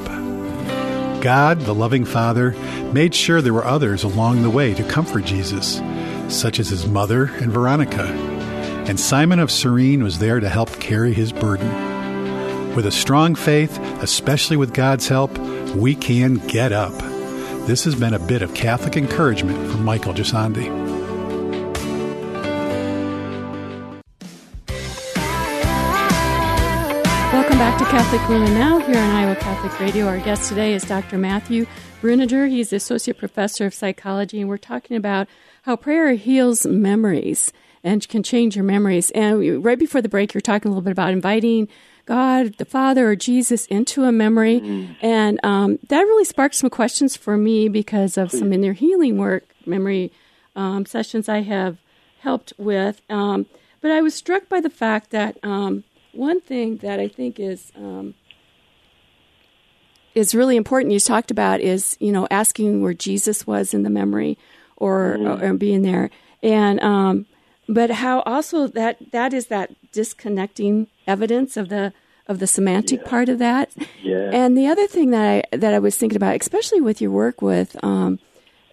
God, 1.20 1.60
the 1.60 1.74
loving 1.74 2.04
Father, 2.04 2.52
made 2.92 3.14
sure 3.14 3.40
there 3.40 3.54
were 3.54 3.64
others 3.64 4.04
along 4.04 4.42
the 4.42 4.50
way 4.50 4.74
to 4.74 4.88
comfort 4.88 5.24
Jesus, 5.24 5.80
such 6.28 6.58
as 6.58 6.68
his 6.68 6.86
mother 6.86 7.26
and 7.40 7.50
Veronica. 7.50 8.04
And 8.88 9.00
Simon 9.00 9.38
of 9.38 9.50
Cyrene 9.50 10.04
was 10.04 10.18
there 10.18 10.40
to 10.40 10.48
help 10.48 10.78
carry 10.78 11.12
his 11.12 11.32
burden. 11.32 12.74
With 12.74 12.86
a 12.86 12.92
strong 12.92 13.34
faith, 13.34 13.78
especially 14.02 14.56
with 14.56 14.74
God's 14.74 15.08
help, 15.08 15.36
we 15.74 15.94
can 15.94 16.34
get 16.46 16.72
up. 16.72 16.92
This 17.66 17.84
has 17.84 17.94
been 17.94 18.14
a 18.14 18.18
bit 18.18 18.42
of 18.42 18.54
Catholic 18.54 18.96
encouragement 18.96 19.70
from 19.70 19.84
Michael 19.84 20.14
Gismondi. 20.14 20.85
Back 27.76 27.90
to 27.90 27.90
Catholic 27.90 28.28
Women 28.30 28.54
Now 28.54 28.78
here 28.78 28.96
on 28.96 29.10
Iowa 29.10 29.36
Catholic 29.36 29.78
Radio. 29.78 30.06
Our 30.06 30.18
guest 30.20 30.48
today 30.48 30.72
is 30.72 30.82
Dr. 30.82 31.18
Matthew 31.18 31.66
Brueninger. 32.00 32.48
He's 32.48 32.70
the 32.70 32.76
Associate 32.76 33.18
Professor 33.18 33.66
of 33.66 33.74
Psychology, 33.74 34.40
and 34.40 34.48
we're 34.48 34.56
talking 34.56 34.96
about 34.96 35.28
how 35.64 35.76
prayer 35.76 36.14
heals 36.14 36.64
memories 36.64 37.52
and 37.84 38.08
can 38.08 38.22
change 38.22 38.56
your 38.56 38.64
memories. 38.64 39.10
And 39.10 39.62
right 39.62 39.78
before 39.78 40.00
the 40.00 40.08
break, 40.08 40.32
you're 40.32 40.40
talking 40.40 40.70
a 40.70 40.72
little 40.72 40.80
bit 40.80 40.92
about 40.92 41.10
inviting 41.10 41.68
God, 42.06 42.54
the 42.54 42.64
Father, 42.64 43.10
or 43.10 43.14
Jesus 43.14 43.66
into 43.66 44.04
a 44.04 44.12
memory. 44.12 44.62
Mm. 44.62 44.96
And 45.02 45.40
um, 45.42 45.78
that 45.90 46.00
really 46.00 46.24
sparked 46.24 46.54
some 46.54 46.70
questions 46.70 47.14
for 47.14 47.36
me 47.36 47.68
because 47.68 48.16
of 48.16 48.30
some 48.30 48.54
inner 48.54 48.72
healing 48.72 49.18
work, 49.18 49.44
memory 49.66 50.12
um, 50.54 50.86
sessions 50.86 51.28
I 51.28 51.42
have 51.42 51.76
helped 52.20 52.54
with. 52.56 53.02
Um, 53.10 53.44
but 53.82 53.90
I 53.90 54.00
was 54.00 54.14
struck 54.14 54.48
by 54.48 54.62
the 54.62 54.70
fact 54.70 55.10
that 55.10 55.36
um, 55.42 55.84
one 56.16 56.40
thing 56.40 56.78
that 56.78 57.00
I 57.00 57.08
think 57.08 57.38
is 57.38 57.72
um, 57.76 58.14
is 60.14 60.34
really 60.34 60.56
important 60.56 60.92
you 60.92 61.00
talked 61.00 61.30
about 61.30 61.60
is 61.60 61.96
you 62.00 62.12
know 62.12 62.26
asking 62.30 62.82
where 62.82 62.94
Jesus 62.94 63.46
was 63.46 63.74
in 63.74 63.82
the 63.82 63.90
memory 63.90 64.38
or, 64.76 65.16
mm. 65.18 65.42
or, 65.42 65.50
or 65.50 65.54
being 65.54 65.82
there 65.82 66.10
and 66.42 66.80
um, 66.80 67.26
but 67.68 67.90
how 67.90 68.20
also 68.20 68.66
that 68.68 69.10
that 69.12 69.32
is 69.32 69.46
that 69.46 69.74
disconnecting 69.92 70.86
evidence 71.06 71.56
of 71.56 71.68
the 71.68 71.92
of 72.28 72.38
the 72.38 72.46
semantic 72.46 73.00
yeah. 73.02 73.08
part 73.08 73.28
of 73.28 73.38
that. 73.38 73.70
Yeah. 74.02 74.30
And 74.32 74.56
the 74.56 74.66
other 74.66 74.86
thing 74.86 75.10
that 75.10 75.44
I 75.52 75.56
that 75.56 75.74
I 75.74 75.78
was 75.78 75.96
thinking 75.96 76.16
about, 76.16 76.40
especially 76.40 76.80
with 76.80 77.00
your 77.00 77.10
work 77.10 77.42
with 77.42 77.76
um, 77.84 78.18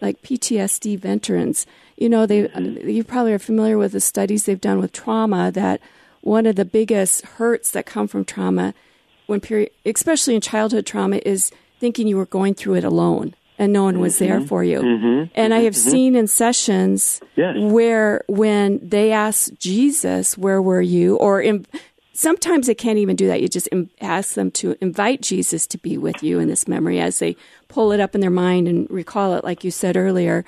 like 0.01 0.21
PTSD 0.21 0.99
veterans, 0.99 1.65
you 1.97 2.09
know, 2.09 2.25
they 2.25 2.43
mm-hmm. 2.43 2.87
you 2.87 3.03
probably 3.03 3.33
are 3.33 3.39
familiar 3.39 3.77
with 3.77 3.93
the 3.93 4.01
studies 4.01 4.45
they've 4.45 4.61
done 4.61 4.79
with 4.79 4.91
trauma 4.91 5.51
that 5.51 5.81
one 6.23 6.45
of 6.45 6.55
the 6.55 6.65
biggest 6.65 7.25
hurts 7.37 7.71
that 7.71 7.85
come 7.85 8.07
from 8.07 8.25
trauma 8.25 8.73
when 9.27 9.39
period, 9.39 9.69
especially 9.85 10.35
in 10.35 10.41
childhood 10.41 10.85
trauma, 10.85 11.17
is 11.25 11.51
thinking 11.79 12.07
you 12.07 12.17
were 12.17 12.25
going 12.25 12.53
through 12.53 12.75
it 12.75 12.83
alone 12.83 13.33
and 13.59 13.71
no 13.71 13.83
one 13.83 13.99
was 13.99 14.17
there 14.17 14.41
for 14.41 14.63
you. 14.63 14.79
Mm-hmm. 14.81 15.31
And 15.35 15.53
I 15.53 15.59
have 15.59 15.75
seen 15.75 16.15
in 16.15 16.27
sessions 16.27 17.21
Yes. 17.35 17.55
where 17.59 18.23
when 18.27 18.79
they 18.81 19.11
ask 19.11 19.51
Jesus, 19.59 20.37
"Where 20.37 20.61
were 20.61 20.81
you?" 20.81 21.15
or 21.17 21.39
in, 21.41 21.65
sometimes 22.13 22.67
they 22.67 22.73
can't 22.75 22.97
even 22.97 23.15
do 23.15 23.27
that. 23.27 23.41
You 23.41 23.47
just 23.47 23.69
im- 23.71 23.89
ask 24.01 24.33
them 24.33 24.49
to 24.51 24.75
invite 24.81 25.21
Jesus 25.21 25.67
to 25.67 25.77
be 25.77 25.97
with 25.97 26.23
you 26.23 26.39
in 26.39 26.47
this 26.47 26.67
memory 26.67 26.99
as 26.99 27.19
they 27.19 27.35
pull 27.67 27.91
it 27.91 27.99
up 27.99 28.15
in 28.15 28.21
their 28.21 28.29
mind 28.31 28.67
and 28.67 28.89
recall 28.89 29.33
it, 29.35 29.43
like 29.43 29.63
you 29.63 29.71
said 29.71 29.95
earlier. 29.97 30.43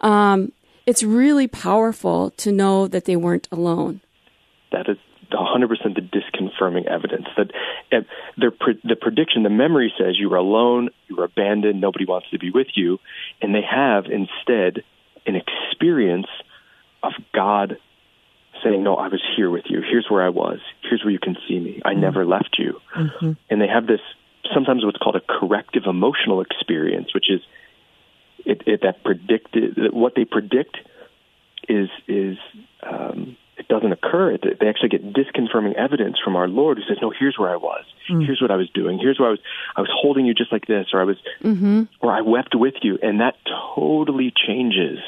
Um, 0.00 0.52
it's 0.86 1.02
really 1.02 1.46
powerful 1.46 2.30
to 2.38 2.50
know 2.50 2.88
that 2.88 3.04
they 3.04 3.16
weren't 3.16 3.48
alone. 3.52 4.00
that 4.72 4.88
is 4.88 4.98
100% 5.32 5.94
the 5.94 6.00
disconfirming 6.00 6.86
evidence 6.86 7.26
that 7.36 7.50
eh, 7.92 8.00
their 8.36 8.52
the 8.84 8.96
prediction, 8.96 9.42
the 9.42 9.50
memory 9.50 9.92
says 9.98 10.18
you 10.18 10.30
were 10.30 10.36
alone, 10.36 10.90
you 11.08 11.16
were 11.16 11.24
abandoned, 11.24 11.80
nobody 11.80 12.04
wants 12.04 12.28
to 12.30 12.38
be 12.38 12.50
with 12.50 12.68
you, 12.74 12.98
and 13.40 13.54
they 13.54 13.62
have 13.62 14.06
instead 14.06 14.84
an 15.26 15.36
experience 15.36 16.26
of 17.02 17.12
God 17.34 17.78
saying, 18.62 18.82
"No, 18.82 18.96
I 18.96 19.08
was 19.08 19.22
here 19.36 19.50
with 19.50 19.64
you. 19.68 19.82
Here's 19.82 20.06
where 20.08 20.22
I 20.22 20.30
was. 20.30 20.58
Here's 20.82 21.02
where 21.02 21.12
you 21.12 21.18
can 21.18 21.36
see 21.48 21.58
me. 21.58 21.82
I 21.84 21.92
mm-hmm. 21.92 22.00
never 22.00 22.24
left 22.24 22.56
you." 22.58 22.80
Mm-hmm. 22.94 23.32
And 23.48 23.60
they 23.60 23.68
have 23.68 23.86
this 23.86 24.00
sometimes 24.54 24.84
what's 24.84 24.98
called 24.98 25.16
a 25.16 25.20
corrective 25.20 25.84
emotional 25.86 26.40
experience, 26.40 27.14
which 27.14 27.30
is 27.30 27.40
it, 28.44 28.62
it 28.66 28.82
that 28.82 29.02
predicted 29.04 29.92
what 29.92 30.14
they 30.14 30.24
predict 30.24 30.76
is 31.68 31.88
is 32.08 32.38
um, 32.82 33.36
it 33.60 33.68
doesn't 33.68 33.92
occur. 33.92 34.38
They 34.38 34.66
actually 34.66 34.88
get 34.88 35.12
disconfirming 35.12 35.74
evidence 35.74 36.16
from 36.24 36.34
our 36.34 36.48
Lord, 36.48 36.78
who 36.78 36.84
says, 36.88 36.96
"No, 37.02 37.12
here's 37.16 37.38
where 37.38 37.50
I 37.50 37.56
was. 37.56 37.84
Hmm. 38.08 38.20
Here's 38.20 38.40
what 38.40 38.50
I 38.50 38.56
was 38.56 38.70
doing. 38.70 38.98
Here's 38.98 39.18
where 39.20 39.28
I 39.28 39.32
was. 39.32 39.40
I 39.76 39.80
was 39.82 39.90
holding 39.92 40.24
you 40.24 40.34
just 40.34 40.50
like 40.50 40.66
this, 40.66 40.86
or 40.92 41.00
I 41.00 41.04
was, 41.04 41.16
mm-hmm. 41.42 41.82
or 42.00 42.10
I 42.12 42.22
wept 42.22 42.54
with 42.54 42.74
you." 42.82 42.98
And 43.02 43.20
that 43.20 43.36
totally 43.74 44.32
changes. 44.46 44.98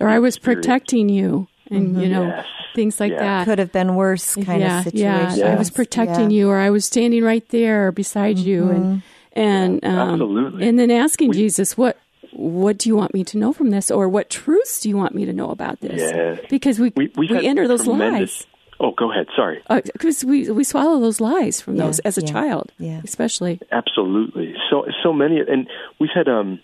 Or 0.00 0.08
I 0.08 0.18
was 0.18 0.36
Experience. 0.36 0.66
protecting 0.66 1.08
you, 1.08 1.48
and 1.70 1.88
mm-hmm. 1.90 2.00
you 2.00 2.08
know 2.08 2.26
Yes. 2.26 2.46
things 2.74 2.98
like 2.98 3.12
Yeah. 3.12 3.18
that. 3.18 3.44
Could 3.44 3.58
have 3.58 3.72
been 3.72 3.94
worse 3.94 4.34
kind 4.34 4.60
yeah, 4.60 4.78
of 4.78 4.84
situation. 4.84 5.38
Yeah, 5.38 5.52
I 5.52 5.56
was 5.56 5.70
protecting 5.70 6.30
you, 6.30 6.48
or 6.48 6.58
I 6.58 6.70
was 6.70 6.84
standing 6.86 7.22
right 7.22 7.46
there 7.50 7.92
beside 7.92 8.38
you, 8.38 8.70
and 8.70 8.84
mm-hmm. 8.84 9.38
and 9.38 9.84
um, 9.84 10.10
absolutely. 10.10 10.66
and 10.66 10.78
then 10.78 10.90
asking 10.90 11.32
Jesus, 11.32 11.76
what 11.76 11.98
what 12.36 12.78
do 12.78 12.88
you 12.88 12.96
want 12.96 13.14
me 13.14 13.24
to 13.24 13.38
know 13.38 13.52
from 13.52 13.70
this, 13.70 13.90
or 13.90 14.08
what 14.08 14.30
truths 14.30 14.80
do 14.80 14.88
you 14.88 14.96
want 14.96 15.14
me 15.14 15.24
to 15.24 15.32
know 15.32 15.50
about 15.50 15.80
this? 15.80 16.00
Yes. 16.00 16.40
Because 16.50 16.78
we 16.78 16.92
We, 16.94 17.10
we, 17.16 17.28
we've 17.28 17.44
enter 17.44 17.66
those 17.66 17.86
lies. 17.86 18.46
Oh, 18.78 18.92
go 18.92 19.10
ahead. 19.10 19.26
Sorry. 19.34 19.62
Because 19.68 20.24
we 20.24 20.50
we 20.50 20.62
swallow 20.62 21.00
those 21.00 21.20
lies 21.20 21.60
from 21.60 21.76
Yeah, 21.76 21.86
those 21.86 21.98
as 22.00 22.18
a 22.18 22.20
yeah, 22.20 22.26
child, 22.32 22.72
yeah. 22.78 23.00
especially. 23.02 23.58
Absolutely. 23.72 24.54
So 24.70 24.86
so 25.02 25.12
many, 25.12 25.40
and 25.40 25.66
we've 25.98 26.10
had 26.14 26.28
um, 26.28 26.60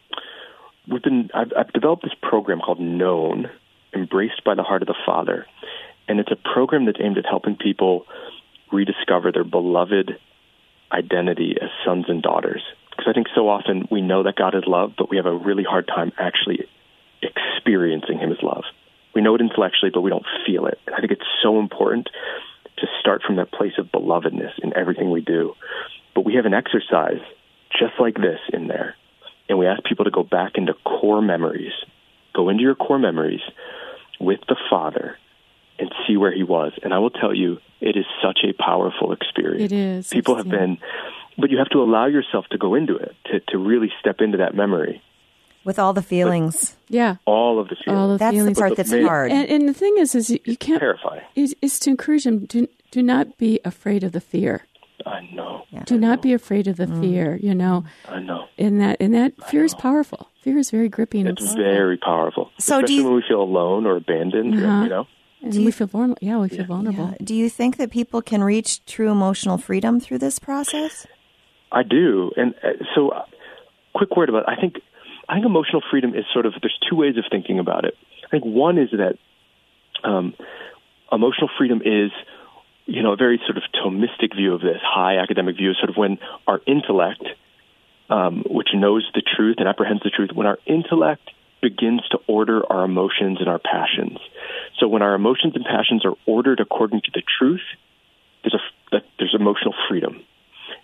we've 0.86 1.02
been. 1.02 1.30
I've, 1.34 1.52
I've 1.56 1.72
developed 1.72 2.02
this 2.02 2.14
program 2.20 2.60
called 2.60 2.80
Known, 2.80 3.48
Embraced 3.94 4.44
by 4.44 4.54
the 4.54 4.62
Heart 4.62 4.82
of 4.82 4.88
the 4.88 4.98
Father, 5.06 5.46
and 6.06 6.20
it's 6.20 6.30
a 6.30 6.36
program 6.36 6.84
that's 6.84 6.98
aimed 7.00 7.16
at 7.16 7.24
helping 7.24 7.56
people 7.56 8.04
rediscover 8.70 9.32
their 9.32 9.44
beloved 9.44 10.12
identity 10.92 11.56
as 11.60 11.70
sons 11.84 12.06
and 12.08 12.22
daughters. 12.22 12.62
Because 13.02 13.10
I 13.10 13.14
think 13.14 13.26
so 13.34 13.48
often 13.48 13.88
we 13.90 14.00
know 14.00 14.22
that 14.22 14.36
God 14.36 14.54
is 14.54 14.62
love, 14.64 14.92
but 14.96 15.10
we 15.10 15.16
have 15.16 15.26
a 15.26 15.34
really 15.34 15.64
hard 15.64 15.88
time 15.88 16.12
actually 16.18 16.68
experiencing 17.20 18.18
Him 18.18 18.30
as 18.30 18.38
love. 18.42 18.62
We 19.12 19.22
know 19.22 19.34
it 19.34 19.40
intellectually, 19.40 19.90
but 19.92 20.02
we 20.02 20.10
don't 20.10 20.26
feel 20.46 20.66
it. 20.66 20.78
And 20.86 20.94
I 20.94 21.00
think 21.00 21.10
it's 21.10 21.26
so 21.42 21.58
important 21.58 22.08
to 22.78 22.86
start 23.00 23.22
from 23.26 23.36
that 23.36 23.50
place 23.50 23.72
of 23.76 23.86
belovedness 23.86 24.52
in 24.62 24.76
everything 24.76 25.10
we 25.10 25.20
do. 25.20 25.54
But 26.14 26.24
we 26.24 26.34
have 26.34 26.46
an 26.46 26.54
exercise 26.54 27.20
just 27.72 27.94
like 27.98 28.14
this 28.14 28.38
in 28.52 28.68
there. 28.68 28.94
And 29.48 29.58
we 29.58 29.66
ask 29.66 29.82
people 29.82 30.04
to 30.04 30.12
go 30.12 30.22
back 30.22 30.52
into 30.54 30.74
core 30.84 31.22
memories, 31.22 31.72
go 32.34 32.50
into 32.50 32.62
your 32.62 32.76
core 32.76 33.00
memories 33.00 33.42
with 34.20 34.40
the 34.48 34.56
Father 34.70 35.18
and 35.80 35.92
see 36.06 36.16
where 36.16 36.32
He 36.32 36.44
was. 36.44 36.72
And 36.84 36.94
I 36.94 37.00
will 37.00 37.10
tell 37.10 37.34
you, 37.34 37.58
it 37.80 37.96
is 37.96 38.04
such 38.22 38.40
a 38.44 38.52
powerful 38.52 39.12
experience. 39.12 39.72
It 39.72 39.76
is. 39.76 40.08
People 40.08 40.36
have 40.36 40.48
been, 40.48 40.78
but 41.38 41.50
you 41.50 41.58
have 41.58 41.68
to 41.70 41.78
allow 41.82 42.06
yourself 42.06 42.46
to 42.50 42.58
go 42.58 42.74
into 42.74 42.96
it, 42.96 43.14
to, 43.26 43.40
to 43.48 43.58
really 43.58 43.90
step 44.00 44.16
into 44.20 44.38
that 44.38 44.54
memory. 44.54 45.02
With 45.64 45.78
all 45.78 45.92
the 45.92 46.02
feelings. 46.02 46.76
yeah. 46.88 47.16
All 47.24 47.60
of 47.60 47.68
the 47.68 47.76
feelings. 47.76 47.98
All 48.00 48.08
the 48.08 48.18
That's 48.18 48.32
the 48.34 48.38
feelings. 48.40 48.58
part 48.58 48.76
that's 48.76 48.90
But- 48.90 49.02
hard. 49.04 49.30
And, 49.30 49.48
and 49.48 49.68
the 49.68 49.74
thing 49.74 49.94
is, 49.96 50.14
is 50.16 50.28
you, 50.30 50.40
you 50.44 50.56
can't. 50.56 50.80
terrifying. 50.80 51.22
Is, 51.36 51.54
is 51.62 51.78
to 51.80 51.90
encourage 51.90 52.24
them. 52.24 52.46
Do 52.46 52.66
do 52.90 53.00
not 53.02 53.38
be 53.38 53.60
afraid 53.64 54.02
of 54.04 54.10
the 54.12 54.20
fear. 54.20 54.66
I 55.06 55.20
know. 55.32 55.64
Do 55.86 55.98
not 55.98 56.20
be 56.20 56.32
afraid 56.32 56.66
of 56.68 56.76
the 56.76 56.86
fear. 56.86 57.36
You 57.42 57.54
know, 57.54 57.84
I 58.08 58.18
know. 58.20 58.46
and 58.58 58.80
that 58.80 58.96
and 59.00 59.14
that 59.14 59.32
fear 59.48 59.64
is 59.64 59.72
powerful. 59.74 60.28
Fear 60.42 60.58
is 60.58 60.70
very 60.70 60.88
gripping. 60.88 61.26
It's 61.28 61.40
powerful. 61.44 61.62
very 61.62 61.96
powerful. 61.96 62.50
So 62.58 62.78
do 62.80 62.84
Especially 62.84 62.94
you- 62.96 63.04
when 63.04 63.14
we 63.14 63.22
feel 63.26 63.42
alone 63.42 63.86
or 63.86 63.96
abandoned, 63.96 64.54
Uh-huh. 64.54 64.82
you 64.82 64.88
know? 64.88 65.06
and 65.42 65.54
we 65.64 65.70
feel 65.70 65.86
vulnerable. 65.86 66.18
Yeah, 66.20 66.38
we 66.38 66.48
feel 66.48 66.64
vulnerable. 66.66 67.14
Do 67.22 67.34
you 67.34 67.48
think 67.48 67.76
that 67.78 67.90
people 67.90 68.20
can 68.20 68.42
reach 68.44 68.84
true 68.84 69.10
emotional 69.10 69.58
freedom 69.58 69.98
through 70.00 70.18
this 70.18 70.38
process? 70.38 71.06
I 71.72 71.82
do, 71.82 72.30
and 72.36 72.54
uh, 72.62 72.84
so 72.94 73.08
uh, 73.08 73.24
quick 73.94 74.14
word 74.16 74.28
about. 74.28 74.48
I 74.48 74.56
think 74.60 74.76
I 75.28 75.34
think 75.34 75.46
emotional 75.46 75.82
freedom 75.90 76.14
is 76.14 76.24
sort 76.32 76.46
of. 76.46 76.52
There's 76.60 76.78
two 76.88 76.96
ways 76.96 77.16
of 77.16 77.24
thinking 77.30 77.58
about 77.58 77.84
it. 77.84 77.94
I 78.24 78.28
think 78.28 78.44
one 78.44 78.78
is 78.78 78.90
that 78.90 79.16
um, 80.04 80.34
emotional 81.10 81.48
freedom 81.56 81.80
is, 81.84 82.10
you 82.86 83.02
know, 83.02 83.12
a 83.12 83.16
very 83.16 83.40
sort 83.46 83.56
of 83.56 83.62
Thomistic 83.74 84.36
view 84.36 84.54
of 84.54 84.60
this, 84.60 84.80
high 84.82 85.18
academic 85.18 85.56
view, 85.56 85.72
sort 85.74 85.90
of 85.90 85.96
when 85.96 86.18
our 86.46 86.60
intellect, 86.66 87.24
um, 88.10 88.44
which 88.48 88.68
knows 88.74 89.08
the 89.14 89.22
truth 89.22 89.56
and 89.58 89.68
apprehends 89.68 90.02
the 90.02 90.10
truth, 90.10 90.30
when 90.34 90.46
our 90.46 90.58
intellect 90.66 91.30
begins 91.62 92.02
to 92.10 92.18
order 92.26 92.60
our 92.70 92.84
emotions 92.84 93.38
and 93.40 93.48
our 93.48 93.60
passions. 93.60 94.18
So 94.78 94.88
when 94.88 95.00
our 95.00 95.14
emotions 95.14 95.54
and 95.54 95.64
passions 95.64 96.04
are 96.04 96.14
ordered 96.26 96.60
according 96.60 97.02
to 97.02 97.10
the 97.14 97.22
truth, 97.38 97.62
there's 98.42 98.54
a 98.54 98.98
there's 99.18 99.34
emotional 99.34 99.74
freedom, 99.88 100.22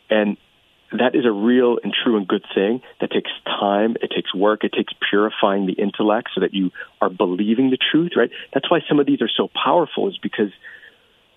and 0.08 0.38
that 0.92 1.14
is 1.14 1.26
a 1.26 1.30
real 1.30 1.78
and 1.82 1.92
true 1.92 2.16
and 2.16 2.26
good 2.26 2.44
thing. 2.54 2.80
That 3.00 3.10
takes 3.10 3.30
time. 3.44 3.96
It 4.00 4.10
takes 4.14 4.34
work. 4.34 4.64
It 4.64 4.72
takes 4.72 4.92
purifying 5.10 5.66
the 5.66 5.74
intellect 5.74 6.30
so 6.34 6.40
that 6.40 6.54
you 6.54 6.70
are 7.00 7.10
believing 7.10 7.70
the 7.70 7.78
truth. 7.78 8.12
Right. 8.16 8.30
That's 8.54 8.70
why 8.70 8.80
some 8.88 8.98
of 8.98 9.06
these 9.06 9.20
are 9.20 9.30
so 9.34 9.48
powerful. 9.54 10.08
Is 10.08 10.18
because 10.22 10.50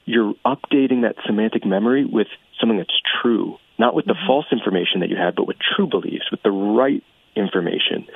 you're 0.06 0.34
updating 0.46 1.02
that 1.02 1.16
semantic 1.26 1.66
memory 1.66 2.06
with 2.06 2.28
something 2.60 2.78
that's 2.78 3.02
true, 3.22 3.58
not 3.78 3.94
with 3.94 4.06
the 4.06 4.14
mm-hmm. 4.14 4.28
false 4.28 4.46
information 4.52 5.02
that 5.02 5.10
you 5.10 5.18
had, 5.18 5.36
but 5.36 5.48
with 5.48 5.58
true 5.76 5.88
beliefs, 5.88 6.32
with 6.32 6.42
the 6.44 6.52
right 6.52 7.04
information. 7.36 8.08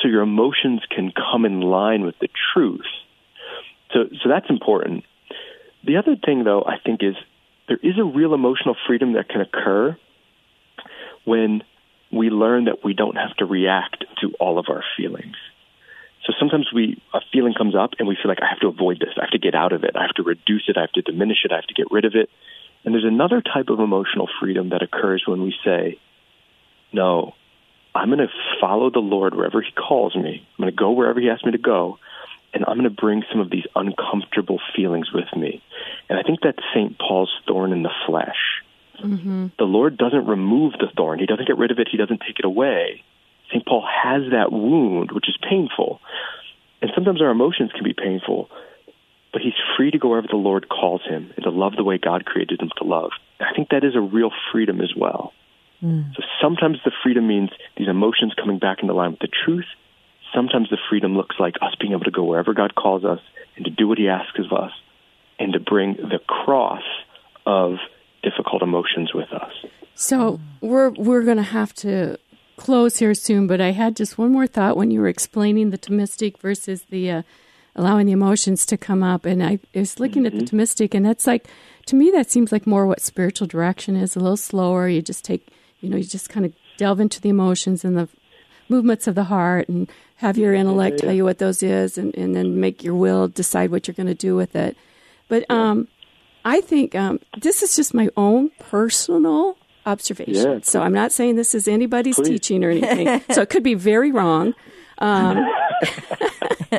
So 0.00 0.08
your 0.08 0.22
emotions 0.22 0.82
can 0.90 1.12
come 1.12 1.44
in 1.44 1.60
line 1.60 2.04
with 2.04 2.18
the 2.20 2.28
truth. 2.52 2.86
So, 3.92 4.04
so 4.22 4.28
that's 4.28 4.50
important. 4.50 5.04
The 5.84 5.96
other 5.96 6.16
thing, 6.16 6.44
though, 6.44 6.62
I 6.62 6.78
think 6.84 7.02
is 7.02 7.14
there 7.68 7.78
is 7.82 7.98
a 7.98 8.04
real 8.04 8.34
emotional 8.34 8.76
freedom 8.86 9.14
that 9.14 9.28
can 9.28 9.40
occur 9.40 9.96
when 11.24 11.62
we 12.12 12.30
learn 12.30 12.64
that 12.66 12.84
we 12.84 12.94
don't 12.94 13.16
have 13.16 13.34
to 13.36 13.44
react 13.44 14.04
to 14.20 14.32
all 14.38 14.58
of 14.58 14.66
our 14.68 14.84
feelings. 14.96 15.36
So 16.26 16.32
sometimes 16.38 16.68
we 16.74 17.02
a 17.12 17.20
feeling 17.32 17.54
comes 17.54 17.74
up 17.74 17.90
and 17.98 18.08
we 18.08 18.16
feel 18.16 18.30
like 18.30 18.42
I 18.42 18.48
have 18.48 18.60
to 18.60 18.68
avoid 18.68 18.98
this, 18.98 19.10
I 19.16 19.22
have 19.22 19.30
to 19.30 19.38
get 19.38 19.54
out 19.54 19.72
of 19.72 19.84
it, 19.84 19.90
I 19.94 20.02
have 20.02 20.14
to 20.16 20.22
reduce 20.22 20.64
it, 20.68 20.76
I 20.76 20.82
have 20.82 20.92
to 20.92 21.02
diminish 21.02 21.38
it, 21.44 21.52
I 21.52 21.56
have 21.56 21.66
to 21.66 21.74
get 21.74 21.90
rid 21.90 22.04
of 22.04 22.14
it. 22.14 22.30
And 22.84 22.94
there's 22.94 23.04
another 23.04 23.42
type 23.42 23.68
of 23.68 23.80
emotional 23.80 24.28
freedom 24.40 24.70
that 24.70 24.82
occurs 24.82 25.24
when 25.26 25.42
we 25.42 25.54
say, 25.64 25.98
"No, 26.92 27.34
I'm 27.94 28.08
going 28.08 28.18
to 28.18 28.32
follow 28.60 28.90
the 28.90 29.00
Lord 29.00 29.34
wherever 29.34 29.60
He 29.60 29.72
calls 29.72 30.14
me. 30.14 30.46
I'm 30.58 30.62
going 30.62 30.74
to 30.74 30.76
go 30.76 30.92
wherever 30.92 31.20
He 31.20 31.30
asks 31.30 31.44
me 31.44 31.52
to 31.52 31.58
go, 31.58 31.98
and 32.52 32.64
I'm 32.66 32.78
going 32.78 32.84
to 32.84 32.90
bring 32.90 33.24
some 33.30 33.40
of 33.40 33.50
these 33.50 33.66
uncomfortable 33.74 34.60
feelings 34.76 35.12
with 35.12 35.34
me." 35.36 35.62
And 36.08 36.18
I 36.18 36.22
think 36.22 36.40
that's 36.42 36.58
St. 36.74 36.98
Paul's 36.98 37.32
thorn 37.46 37.72
in 37.72 37.82
the 37.82 37.92
flesh. 38.06 38.62
Mm-hmm. 39.02 39.46
The 39.58 39.64
Lord 39.64 39.96
doesn't 39.96 40.26
remove 40.26 40.72
the 40.72 40.88
thorn. 40.96 41.18
He 41.18 41.26
doesn't 41.26 41.46
get 41.46 41.58
rid 41.58 41.70
of 41.70 41.78
it. 41.78 41.88
He 41.90 41.96
doesn't 41.96 42.20
take 42.20 42.38
it 42.38 42.44
away. 42.44 43.02
St. 43.48 43.64
Paul 43.66 43.86
has 43.86 44.22
that 44.30 44.52
wound, 44.52 45.12
which 45.12 45.28
is 45.28 45.36
painful. 45.48 46.00
And 46.80 46.90
sometimes 46.94 47.20
our 47.22 47.30
emotions 47.30 47.70
can 47.72 47.84
be 47.84 47.94
painful, 47.94 48.50
but 49.32 49.42
he's 49.42 49.54
free 49.76 49.90
to 49.90 49.98
go 49.98 50.08
wherever 50.08 50.28
the 50.28 50.36
Lord 50.36 50.68
calls 50.68 51.02
him 51.02 51.32
and 51.36 51.44
to 51.44 51.50
love 51.50 51.76
the 51.76 51.84
way 51.84 51.98
God 51.98 52.24
created 52.24 52.60
him 52.60 52.70
to 52.78 52.84
love. 52.84 53.10
I 53.40 53.54
think 53.54 53.70
that 53.70 53.84
is 53.84 53.96
a 53.96 54.00
real 54.00 54.30
freedom 54.52 54.80
as 54.80 54.92
well. 54.96 55.32
Mm. 55.82 56.14
So 56.14 56.22
sometimes 56.40 56.78
the 56.84 56.92
freedom 57.02 57.26
means 57.26 57.50
these 57.76 57.88
emotions 57.88 58.34
coming 58.34 58.58
back 58.58 58.78
into 58.82 58.94
line 58.94 59.12
with 59.12 59.20
the 59.20 59.28
truth. 59.44 59.66
Sometimes 60.34 60.70
the 60.70 60.78
freedom 60.88 61.16
looks 61.16 61.36
like 61.38 61.54
us 61.62 61.74
being 61.78 61.92
able 61.92 62.04
to 62.04 62.10
go 62.10 62.24
wherever 62.24 62.54
God 62.54 62.74
calls 62.74 63.04
us 63.04 63.20
and 63.56 63.64
to 63.64 63.70
do 63.70 63.86
what 63.86 63.98
he 63.98 64.08
asks 64.08 64.38
of 64.38 64.52
us 64.52 64.72
and 65.38 65.52
to 65.52 65.60
bring 65.60 65.94
the 65.94 66.18
cross 66.26 66.82
of 67.46 67.76
difficult 68.24 68.62
emotions 68.62 69.12
with 69.14 69.30
us. 69.32 69.52
So 69.94 70.40
we're 70.60 70.90
we're 70.90 71.22
going 71.22 71.42
to 71.46 71.52
have 71.60 71.72
to 71.86 72.18
close 72.56 72.98
here 72.98 73.14
soon, 73.14 73.46
but 73.46 73.60
I 73.60 73.70
had 73.72 73.96
just 73.96 74.18
one 74.18 74.32
more 74.32 74.46
thought 74.46 74.76
when 74.76 74.90
you 74.90 75.00
were 75.00 75.08
explaining 75.08 75.70
the 75.70 75.78
Thomistic 75.78 76.38
versus 76.38 76.82
the 76.90 77.10
uh, 77.10 77.22
allowing 77.76 78.06
the 78.06 78.12
emotions 78.12 78.64
to 78.66 78.76
come 78.76 79.02
up. 79.02 79.24
And 79.24 79.42
I 79.42 79.58
was 79.74 79.98
looking 80.00 80.24
Mm-hmm. 80.24 80.38
at 80.38 80.46
the 80.46 80.56
Thomistic, 80.56 80.94
and 80.94 81.04
that's 81.06 81.26
like, 81.26 81.46
to 81.86 81.96
me, 81.96 82.10
that 82.12 82.30
seems 82.30 82.52
like 82.52 82.66
more 82.66 82.86
what 82.86 83.00
spiritual 83.00 83.46
direction 83.46 83.96
is 83.96 84.16
a 84.16 84.20
little 84.20 84.36
slower. 84.36 84.88
You 84.88 85.02
just 85.02 85.24
take, 85.24 85.48
you 85.80 85.88
know, 85.90 85.96
you 85.96 86.04
just 86.04 86.28
kind 86.28 86.46
of 86.46 86.52
delve 86.76 87.00
into 87.00 87.20
the 87.20 87.28
emotions 87.28 87.84
and 87.84 87.96
the 87.96 88.08
movements 88.68 89.06
of 89.06 89.14
the 89.14 89.24
heart 89.24 89.68
and 89.68 89.90
have 90.16 90.38
your 90.38 90.54
intellect 90.54 91.00
tell 91.00 91.12
you 91.12 91.24
what 91.24 91.38
those 91.38 91.62
is 91.62 91.98
and, 91.98 92.14
and 92.16 92.34
then 92.34 92.58
make 92.60 92.82
your 92.82 92.94
will 92.94 93.28
decide 93.28 93.70
what 93.70 93.86
you're 93.86 93.94
going 93.94 94.06
to 94.06 94.14
do 94.14 94.34
with 94.34 94.56
it. 94.56 94.76
But 95.28 95.44
um, 95.50 95.88
I 96.44 96.60
think 96.60 96.94
um, 96.94 97.20
this 97.40 97.62
is 97.62 97.74
just 97.74 97.94
my 97.94 98.08
own 98.16 98.50
personal 98.58 99.56
observation. 99.86 100.34
Yeah. 100.34 100.58
So 100.62 100.82
I'm 100.82 100.92
not 100.92 101.12
saying 101.12 101.36
this 101.36 101.54
is 101.54 101.68
anybody's 101.68 102.16
Please. 102.16 102.28
teaching 102.28 102.64
or 102.64 102.70
anything. 102.70 103.22
so 103.32 103.42
it 103.42 103.50
could 103.50 103.62
be 103.62 103.74
very 103.74 104.12
wrong. 104.12 104.54
Um, 104.98 105.46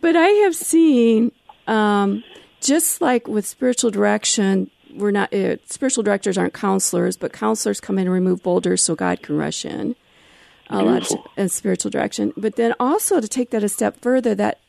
but 0.00 0.16
I 0.16 0.28
have 0.44 0.54
seen, 0.56 1.32
um, 1.66 2.24
just 2.60 3.00
like 3.00 3.28
with 3.28 3.46
spiritual 3.46 3.90
direction, 3.90 4.70
we're 4.94 5.10
not 5.10 5.32
uh, 5.32 5.56
spiritual 5.66 6.02
directors 6.02 6.36
aren't 6.36 6.54
counselors, 6.54 7.16
but 7.16 7.32
counselors 7.32 7.80
come 7.80 7.98
in 7.98 8.06
and 8.06 8.12
remove 8.12 8.42
boulders 8.42 8.82
so 8.82 8.94
God 8.94 9.22
can 9.22 9.36
rush 9.36 9.64
in. 9.64 9.96
A 10.72 10.82
lot 10.82 11.00
Beautiful. 11.00 11.30
in 11.36 11.48
spiritual 11.48 11.90
direction, 11.90 12.32
but 12.36 12.54
then 12.54 12.74
also 12.78 13.20
to 13.20 13.26
take 13.26 13.50
that 13.50 13.64
a 13.64 13.68
step 13.68 14.00
further, 14.00 14.36
that 14.36 14.60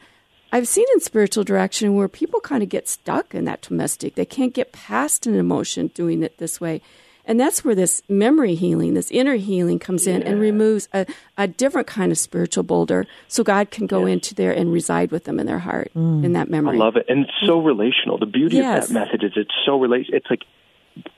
I've 0.52 0.68
seen 0.68 0.86
in 0.94 1.00
spiritual 1.00 1.44
direction 1.44 1.96
where 1.96 2.08
people 2.08 2.42
kind 2.42 2.62
of 2.62 2.70
get 2.70 2.88
stuck 2.88 3.34
in 3.34 3.46
that 3.46 3.62
Thomistic. 3.62 4.16
They 4.16 4.26
can't 4.26 4.54
get 4.54 4.72
past 4.72 5.26
an 5.26 5.36
emotion 5.36 5.88
doing 5.88 6.24
it 6.24 6.38
this 6.38 6.60
way. 6.60 6.82
And 7.26 7.40
that's 7.40 7.64
where 7.64 7.76
this 7.76 8.02
memory 8.10 8.56
healing, 8.56 8.94
this 8.94 9.12
inner 9.12 9.36
healing 9.36 9.80
comes 9.80 10.08
in 10.08 10.24
and 10.24 10.40
removes 10.40 10.90
a, 10.92 11.06
a 11.38 11.48
different 11.48 11.88
kind 11.88 12.12
of 12.12 12.18
spiritual 12.18 12.64
boulder 12.64 13.06
so 13.28 13.44
God 13.44 13.72
can 13.72 13.88
go 13.88 14.06
into 14.06 14.34
there 14.34 14.52
and 14.52 14.74
reside 14.74 15.12
with 15.12 15.26
them 15.26 15.40
in 15.40 15.46
their 15.46 15.60
heart, 15.60 15.92
mm. 15.96 16.26
in 16.26 16.34
that 16.34 16.50
memory. 16.50 16.76
I 16.76 16.80
love 16.80 16.96
it, 16.96 17.06
and 17.08 17.26
it's 17.26 17.46
so 17.46 17.62
mm. 17.62 17.66
relational. 17.66 18.18
The 18.18 18.26
beauty 18.26 18.58
Yes. 18.58 18.88
of 18.88 18.94
that 18.94 19.00
method 19.00 19.24
is 19.24 19.34
it's 19.36 19.54
so 19.66 19.80
relational. 19.80 20.18
It's 20.18 20.30
like 20.30 20.44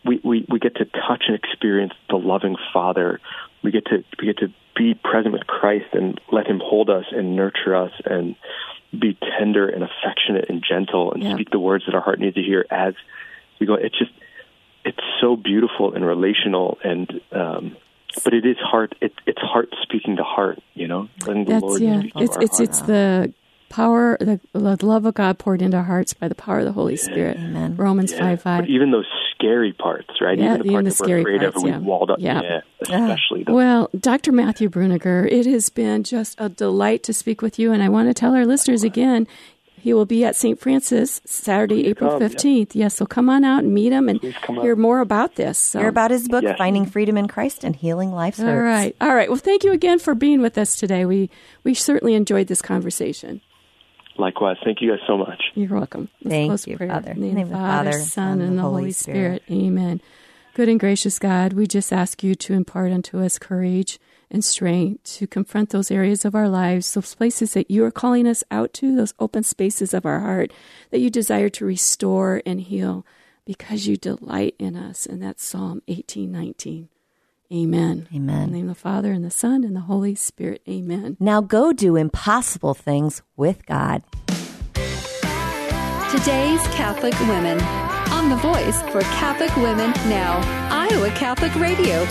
we, 0.06 0.19
we 0.24 0.46
we 0.50 0.60
get 0.60 0.76
to 0.76 0.86
touch 0.86 1.24
and 1.28 1.36
experience 1.36 1.93
the 2.10 2.17
loving 2.17 2.58
Father. 2.74 3.19
We 3.63 3.72
get 3.72 3.86
to 3.86 4.04
we 4.19 4.28
get 4.28 4.38
to 4.39 4.54
be 4.76 4.96
present 4.96 5.34
with 5.34 5.48
Christ 5.48 5.88
and 5.93 6.19
let 6.32 6.48
Him 6.48 6.60
hold 6.63 6.89
us 6.89 7.06
and 7.12 7.36
nurture 7.36 7.76
us 7.76 7.91
and 8.06 8.36
be 8.98 9.18
tender 9.40 9.68
and 9.68 9.84
affectionate 9.84 10.46
and 10.50 10.64
gentle 10.68 11.12
and 11.14 11.24
Yeah. 11.24 11.34
speak 11.34 11.50
the 11.50 11.60
words 11.60 11.86
that 11.86 11.96
our 11.96 12.02
heart 12.02 12.20
needs 12.20 12.36
to 12.36 12.42
hear 12.44 12.66
as 12.70 12.94
we 13.60 13.66
go. 13.68 13.76
It's 13.76 13.98
just 13.98 14.12
it's 14.86 15.00
so 15.22 15.36
beautiful 15.36 15.94
and 15.94 16.06
relational 16.06 16.78
and. 16.84 17.22
um 17.32 17.78
but 18.24 18.32
it 18.36 18.46
is 18.46 18.58
heart. 18.58 18.94
It, 19.02 19.12
it's 19.26 19.42
heart 19.42 19.70
speaking 19.82 20.18
to 20.18 20.24
heart. 20.24 20.60
You 20.76 20.88
know, 20.88 21.10
letting 21.26 21.46
the 21.46 21.54
That's 21.54 21.64
Lord 21.64 21.82
yeah. 21.82 22.04
It's 22.16 22.38
our 22.38 22.44
it's 22.44 22.60
it's 22.60 22.82
the 22.82 23.34
power, 23.70 24.18
the, 24.20 24.40
the 24.54 24.86
love 24.86 25.08
of 25.08 25.16
God 25.16 25.40
poured 25.40 25.64
into 25.64 25.78
our 25.78 25.84
hearts 25.84 26.14
by 26.14 26.28
the 26.28 26.36
power 26.36 26.60
of 26.60 26.66
the 26.66 26.74
Holy 26.74 26.96
Spirit. 26.96 27.38
Amen. 27.38 27.76
Romans 27.76 28.12
Yeah, 28.12 28.20
five 28.20 28.42
five. 28.44 28.62
But 28.62 28.70
even 28.70 28.92
those 28.92 29.08
scary 29.44 29.74
parts, 29.74 30.10
right? 30.22 30.38
Yeah, 30.38 30.56
even 30.56 30.60
the 30.60 30.64
even 30.66 30.74
parts 30.86 30.98
the 30.98 31.04
that 31.04 31.06
scary 31.08 31.24
we're 31.24 31.36
afraid 31.36 31.42
parts, 31.52 31.64
of, 31.64 31.70
yeah. 31.70 31.78
walled 31.80 32.12
up. 32.12 32.20
Yeah. 32.20 32.42
Yeah, 32.42 32.62
especially 32.82 33.44
the 33.44 33.54
Well, 33.54 33.90
Dr. 33.98 34.32
Matthew 34.32 34.70
Brueninger, 34.70 35.30
it 35.32 35.46
has 35.46 35.70
been 35.70 36.04
just 36.04 36.40
a 36.40 36.50
delight 36.50 37.04
to 37.04 37.14
speak 37.14 37.42
with 37.42 37.60
you, 37.60 37.72
and 37.72 37.84
I 37.84 37.90
want 37.90 38.10
to 38.10 38.14
tell 38.14 38.34
our 38.36 38.46
listeners 38.46 38.84
again. 38.84 39.28
He 39.76 39.94
will 39.94 40.06
be 40.06 40.24
at 40.24 40.38
St. 40.38 40.58
Francis 40.58 41.20
Saturday, 41.26 41.88
April 41.88 42.12
come, 42.12 42.22
yeah. 42.22 42.30
15th. 42.30 42.70
Yes, 42.74 42.96
so 42.96 43.06
come 43.06 43.28
on 43.30 43.44
out 43.44 43.66
and 43.66 43.74
meet 43.74 43.92
him 43.92 44.08
and 44.08 44.22
hear 44.22 44.72
out. 44.72 44.78
more 44.78 45.02
about 45.02 45.36
this. 45.36 45.58
So. 45.58 45.80
Hear 45.80 45.90
about 45.90 46.10
his 46.10 46.30
book, 46.30 46.42
Yes. 46.44 46.58
Finding 46.58 46.86
Freedom 46.86 47.18
in 47.18 47.28
Christ 47.28 47.66
and 47.66 47.76
Healing 47.76 48.14
Life's 48.14 48.40
All 48.40 48.46
Hurts. 48.46 48.64
right. 48.64 48.96
All 49.02 49.14
right. 49.14 49.28
Well, 49.28 49.38
thank 49.40 49.66
you 49.66 49.74
again 49.74 50.00
for 50.00 50.16
being 50.16 50.42
with 50.42 50.58
us 50.58 50.78
today. 50.78 51.04
We 51.04 51.30
we 51.66 51.74
certainly 51.74 52.14
enjoyed 52.14 52.48
this 52.48 52.62
conversation. 52.62 53.42
Likewise, 54.17 54.58
thank 54.63 54.82
you 54.82 54.91
guys 54.91 54.99
so 55.08 55.17
much. 55.17 55.41
You're 55.56 55.76
welcome. 55.76 56.10
Let's 56.21 56.34
Thank 56.34 56.49
close 56.49 56.67
you, 56.67 56.78
prayer. 56.78 56.89
Father. 56.89 57.12
In 57.12 57.21
the 57.21 57.28
name 57.28 57.38
of 57.43 57.49
the 57.49 57.56
Father, 57.56 57.91
Father, 57.91 58.04
Son, 58.04 58.41
and 58.41 58.58
the 58.58 58.62
Holy 58.62 58.91
Spirit. 58.91 59.43
Spirit. 59.45 59.63
Amen. 59.65 60.02
Good 60.54 60.69
and 60.69 60.80
gracious 60.80 61.17
God, 61.17 61.54
we 61.54 61.65
just 61.65 61.91
ask 61.91 62.21
you 62.23 62.36
to 62.36 62.54
impart 62.54 62.91
unto 62.91 63.19
us 63.19 63.39
courage 63.39 63.99
and 64.30 64.45
strength 64.45 65.04
to 65.15 65.26
confront 65.26 65.71
those 65.71 65.89
areas 65.89 66.26
of 66.26 66.36
our 66.36 66.47
lives, 66.47 66.93
those 66.93 67.15
places 67.15 67.54
that 67.54 67.71
you 67.71 67.84
are 67.84 67.91
calling 67.91 68.28
us 68.28 68.43
out 68.52 68.71
to, 68.73 68.95
those 68.95 69.15
open 69.19 69.41
spaces 69.41 69.95
of 69.95 70.06
our 70.06 70.19
heart 70.19 70.54
that 70.91 70.99
you 70.99 71.10
desire 71.10 71.49
to 71.49 71.65
restore 71.65 72.43
and 72.45 72.62
heal 72.62 73.04
because 73.45 73.88
you 73.88 73.97
delight 73.97 74.54
in 74.60 74.76
us. 74.76 75.08
And 75.08 75.23
that's 75.23 75.43
Psalm 75.43 75.82
1819. 75.88 76.89
Amen. 77.52 78.08
Amen. 78.14 78.44
In 78.44 78.52
the 78.52 78.58
name 78.58 78.70
of 78.70 78.76
the 78.76 78.82
Father, 78.82 79.12
and 79.12 79.24
the 79.24 79.32
Son, 79.32 79.64
and 79.64 79.76
the 79.76 79.82
Holy 79.82 80.16
Spirit. 80.16 80.62
Amen. 80.68 81.18
Now 81.20 81.42
go 81.42 81.74
do 81.74 81.96
impossible 81.96 82.74
things 82.74 83.22
with 83.36 83.66
God. 83.66 84.04
Today's 86.12 86.62
Catholic 86.76 87.20
Women. 87.22 87.60
On 88.12 88.30
the 88.30 88.36
voice 88.36 88.82
for 88.84 89.02
Catholic 89.02 89.56
Women 89.58 89.92
Now. 90.08 90.40
Iowa 90.72 91.10
Catholic 91.12 91.54
Radio. 91.56 92.06